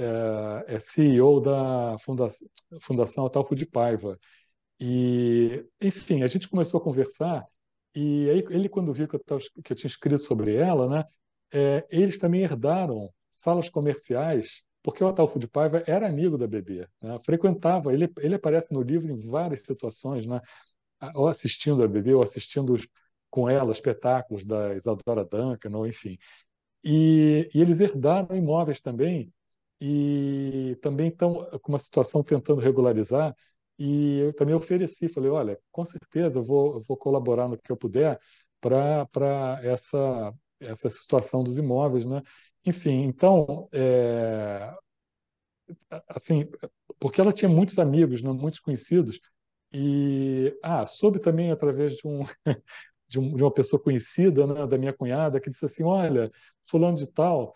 é, 0.67 0.75
é 0.75 0.79
CEO 0.79 1.41
da 1.41 1.97
Fundação, 2.81 3.25
Atalfo 3.25 3.55
de 3.55 3.65
Paiva. 3.65 4.17
E, 4.79 5.65
enfim, 5.81 6.23
a 6.23 6.27
gente 6.27 6.49
começou 6.49 6.79
a 6.79 6.83
conversar 6.83 7.45
e 7.95 8.29
aí 8.29 8.45
ele, 8.49 8.67
quando 8.69 8.93
viu 8.93 9.07
que 9.07 9.15
eu, 9.15 9.23
tava, 9.23 9.41
que 9.63 9.71
eu 9.71 9.75
tinha 9.75 9.87
escrito 9.87 10.19
sobre 10.19 10.55
ela, 10.55 10.87
né, 10.89 11.05
é, 11.53 11.85
eles 11.89 12.17
também 12.17 12.41
herdaram 12.41 13.09
salas 13.31 13.69
comerciais, 13.69 14.63
porque 14.83 15.03
o 15.03 15.07
Atalfo 15.07 15.39
de 15.39 15.47
Paiva 15.47 15.83
era 15.87 16.07
amigo 16.07 16.37
da 16.37 16.45
Bebê, 16.47 16.87
né, 17.01 17.17
frequentava, 17.23 17.93
ele, 17.93 18.11
ele 18.19 18.35
aparece 18.35 18.73
no 18.73 18.81
livro 18.81 19.09
em 19.09 19.19
várias 19.19 19.61
situações, 19.61 20.27
né, 20.27 20.41
ou 21.15 21.27
assistindo 21.27 21.83
a 21.83 21.87
Bebê, 21.87 22.13
ou 22.13 22.21
assistindo 22.21 22.73
os, 22.73 22.87
com 23.29 23.49
ela 23.49 23.71
espetáculos 23.71 24.45
da 24.45 24.75
Isadora 24.75 25.25
Duncan, 25.25 25.75
ou 25.77 25.87
enfim. 25.87 26.17
E, 26.85 27.49
e 27.53 27.61
eles 27.61 27.81
herdaram 27.81 28.35
imóveis 28.37 28.81
também, 28.81 29.33
e 29.81 30.77
também 30.81 31.09
estão 31.09 31.45
com 31.61 31.71
uma 31.73 31.79
situação 31.79 32.23
tentando 32.23 32.61
regularizar, 32.61 33.35
e 33.79 34.19
eu 34.19 34.33
também 34.35 34.55
ofereci, 34.55 35.09
falei, 35.09 35.31
olha, 35.31 35.59
com 35.71 35.83
certeza 35.85 36.39
eu 36.39 36.43
vou, 36.43 36.75
eu 36.75 36.81
vou 36.81 36.97
colaborar 36.97 37.47
no 37.47 37.57
que 37.57 37.71
eu 37.71 37.77
puder 37.77 38.19
para 38.61 39.59
essa, 39.63 40.33
essa 40.59 40.89
situação 40.89 41.43
dos 41.43 41.57
imóveis, 41.57 42.05
né? 42.05 42.21
Enfim, 42.65 43.03
então, 43.03 43.69
é, 43.73 44.73
assim, 46.07 46.47
porque 46.99 47.21
ela 47.21 47.33
tinha 47.33 47.49
muitos 47.49 47.77
amigos, 47.79 48.21
né, 48.21 48.31
muitos 48.31 48.59
conhecidos, 48.59 49.19
e 49.73 50.57
ah, 50.63 50.85
soube 50.85 51.19
também 51.19 51.51
através 51.51 51.95
de 51.97 52.07
um, 52.07 52.23
de, 53.07 53.19
um, 53.19 53.35
de 53.35 53.43
uma 53.43 53.51
pessoa 53.51 53.81
conhecida, 53.81 54.45
né, 54.47 54.67
da 54.67 54.77
minha 54.77 54.93
cunhada, 54.93 55.39
que 55.39 55.49
disse 55.49 55.65
assim, 55.65 55.83
olha, 55.83 56.31
fulano 56.63 56.97
de 56.97 57.07
tal, 57.07 57.53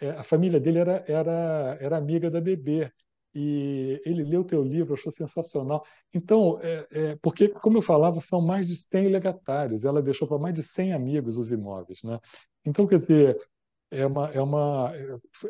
é, 0.00 0.10
a 0.10 0.22
família 0.22 0.60
dele 0.60 0.78
era, 0.78 1.04
era, 1.06 1.78
era 1.80 1.96
amiga 1.96 2.30
da 2.30 2.40
bebê, 2.40 2.90
e 3.34 4.00
ele 4.04 4.24
leu 4.24 4.44
teu 4.44 4.62
livro, 4.62 4.94
achou 4.94 5.12
sensacional. 5.12 5.84
Então, 6.12 6.58
é, 6.62 6.86
é, 6.90 7.16
porque, 7.22 7.48
como 7.48 7.78
eu 7.78 7.82
falava, 7.82 8.20
são 8.20 8.40
mais 8.40 8.66
de 8.66 8.74
100 8.76 9.08
legatários, 9.08 9.84
ela 9.84 10.02
deixou 10.02 10.26
para 10.26 10.38
mais 10.38 10.54
de 10.54 10.62
100 10.62 10.92
amigos 10.92 11.38
os 11.38 11.52
imóveis. 11.52 12.02
Né? 12.02 12.18
Então, 12.64 12.86
quer 12.86 12.98
dizer, 12.98 13.38
é 13.90 14.04
uma, 14.06 14.30
é 14.30 14.40
uma, 14.40 14.92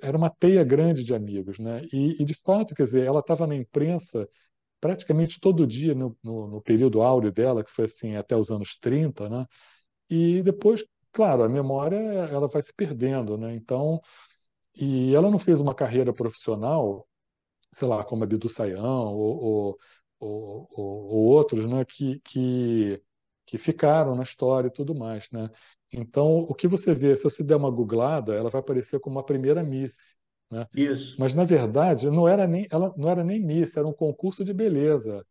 era 0.03 0.17
uma 0.17 0.31
teia 0.31 0.63
grande 0.65 1.05
de 1.05 1.15
amigos. 1.15 1.59
Né? 1.59 1.83
E, 1.93 2.21
e 2.21 2.25
de 2.25 2.35
fato, 2.35 2.75
quer 2.75 2.85
dizer, 2.85 3.07
ela 3.07 3.21
estava 3.21 3.47
na 3.47 3.57
imprensa 3.57 4.29
praticamente 4.81 5.41
todo 5.41 5.67
dia 5.67 5.95
no, 5.95 6.17
no, 6.23 6.49
no, 6.49 6.63
período 6.63 7.03
áureo 7.03 7.33
dela, 7.33 7.65
que 7.65 7.71
foi 7.71 7.85
assim 7.87 8.17
até 8.17 8.37
os 8.37 8.51
anos 8.51 8.77
30, 8.77 9.29
né? 9.29 9.47
E 10.11 10.43
depois, 10.43 10.85
claro, 11.13 11.43
a 11.45 11.49
memória 11.49 11.97
ela 11.97 12.49
vai 12.49 12.63
se 12.63 12.75
perdendo, 12.75 13.39
né? 13.39 13.55
Então, 13.55 14.01
e 14.75 15.15
ela 15.15 15.31
não 15.31 15.39
fez 15.39 15.61
uma 15.61 15.75
carreira 15.75 16.13
profissional 16.13 17.07
sei 17.73 17.89
lá, 17.89 18.05
como 18.05 18.25
a 18.25 18.27
Bidu 18.27 18.49
Sayão 18.49 19.15
ou, 19.15 19.43
ou, 19.43 19.79
ou, 20.21 20.69
ou, 20.73 21.25
outros, 21.27 21.67
né, 21.69 21.85
que, 21.85 22.21
que, 22.21 23.03
que 23.47 23.59
ficaram 23.59 24.15
na 24.17 24.23
história 24.23 24.69
e 24.69 24.73
tudo 24.73 24.95
mais, 24.95 25.31
né? 25.31 25.51
Então, 25.93 26.41
o 26.41 26.55
que 26.55 26.69
você 26.69 26.95
vê, 26.95 27.17
se 27.17 27.25
você 27.25 27.43
der 27.43 27.57
uma 27.57 27.71
googlada, 27.71 28.35
ela 28.35 28.51
vai 28.51 28.61
aparecer 28.61 29.01
como 29.01 29.19
a 29.19 29.25
primeira 29.25 29.63
Miss, 29.63 30.17
né? 30.51 30.67
Isso. 30.75 31.17
Mas 31.19 31.35
na 31.35 31.45
verdade, 31.45 32.11
não 32.11 32.29
era 32.29 32.47
nem 32.47 32.67
ela 32.71 32.93
não 32.97 33.09
era 33.09 33.25
nem 33.25 33.41
Miss, 33.41 33.77
era 33.77 33.87
um 33.87 33.93
concurso 33.93 34.45
de 34.45 34.53
beleza. 34.53 35.25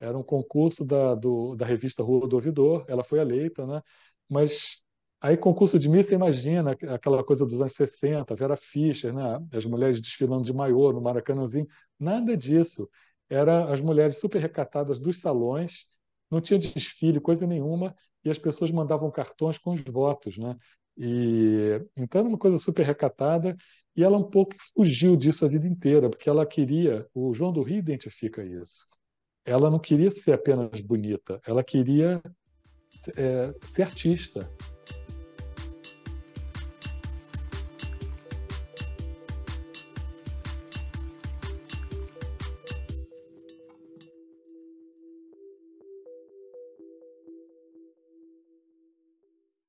Era 0.00 0.18
um 0.18 0.22
concurso 0.22 0.84
da, 0.84 1.14
do, 1.14 1.54
da 1.54 1.64
revista 1.64 2.02
Rua 2.02 2.26
do 2.28 2.34
Ouvidor, 2.36 2.84
ela 2.88 3.04
foi 3.04 3.20
eleita, 3.20 3.66
né? 3.66 3.82
Mas 4.28 4.82
Aí, 5.22 5.36
concurso 5.36 5.78
de 5.78 5.88
Miss, 5.88 6.06
você 6.08 6.16
imagina 6.16 6.72
aquela 6.72 7.22
coisa 7.22 7.46
dos 7.46 7.60
anos 7.60 7.74
60, 7.74 8.34
Vera 8.34 8.56
Fischer, 8.56 9.14
né? 9.14 9.38
as 9.52 9.64
mulheres 9.64 10.00
desfilando 10.00 10.42
de 10.42 10.52
maiô 10.52 10.92
no 10.92 11.00
Maracanãzinho. 11.00 11.68
Nada 11.98 12.36
disso. 12.36 12.90
Era 13.30 13.72
as 13.72 13.80
mulheres 13.80 14.18
super 14.18 14.40
recatadas 14.40 14.98
dos 14.98 15.20
salões, 15.20 15.86
não 16.28 16.40
tinha 16.40 16.58
desfile, 16.58 17.20
coisa 17.20 17.46
nenhuma, 17.46 17.94
e 18.24 18.30
as 18.30 18.38
pessoas 18.38 18.72
mandavam 18.72 19.12
cartões 19.12 19.58
com 19.58 19.72
os 19.72 19.80
votos. 19.82 20.36
Né? 20.36 20.56
E, 20.96 21.80
então, 21.96 22.18
era 22.20 22.28
uma 22.28 22.38
coisa 22.38 22.58
super 22.58 22.84
recatada, 22.84 23.56
e 23.96 24.02
ela 24.02 24.16
um 24.16 24.28
pouco 24.28 24.54
fugiu 24.74 25.16
disso 25.16 25.44
a 25.44 25.48
vida 25.48 25.66
inteira, 25.66 26.08
porque 26.08 26.28
ela 26.28 26.46
queria, 26.46 27.06
o 27.14 27.32
João 27.34 27.52
do 27.52 27.62
Rio 27.62 27.78
identifica 27.78 28.44
isso, 28.44 28.86
ela 29.44 29.70
não 29.70 29.78
queria 29.78 30.10
ser 30.10 30.32
apenas 30.32 30.80
bonita, 30.80 31.40
ela 31.46 31.62
queria 31.62 32.22
é, 33.16 33.52
ser 33.66 33.82
artista 33.82 34.40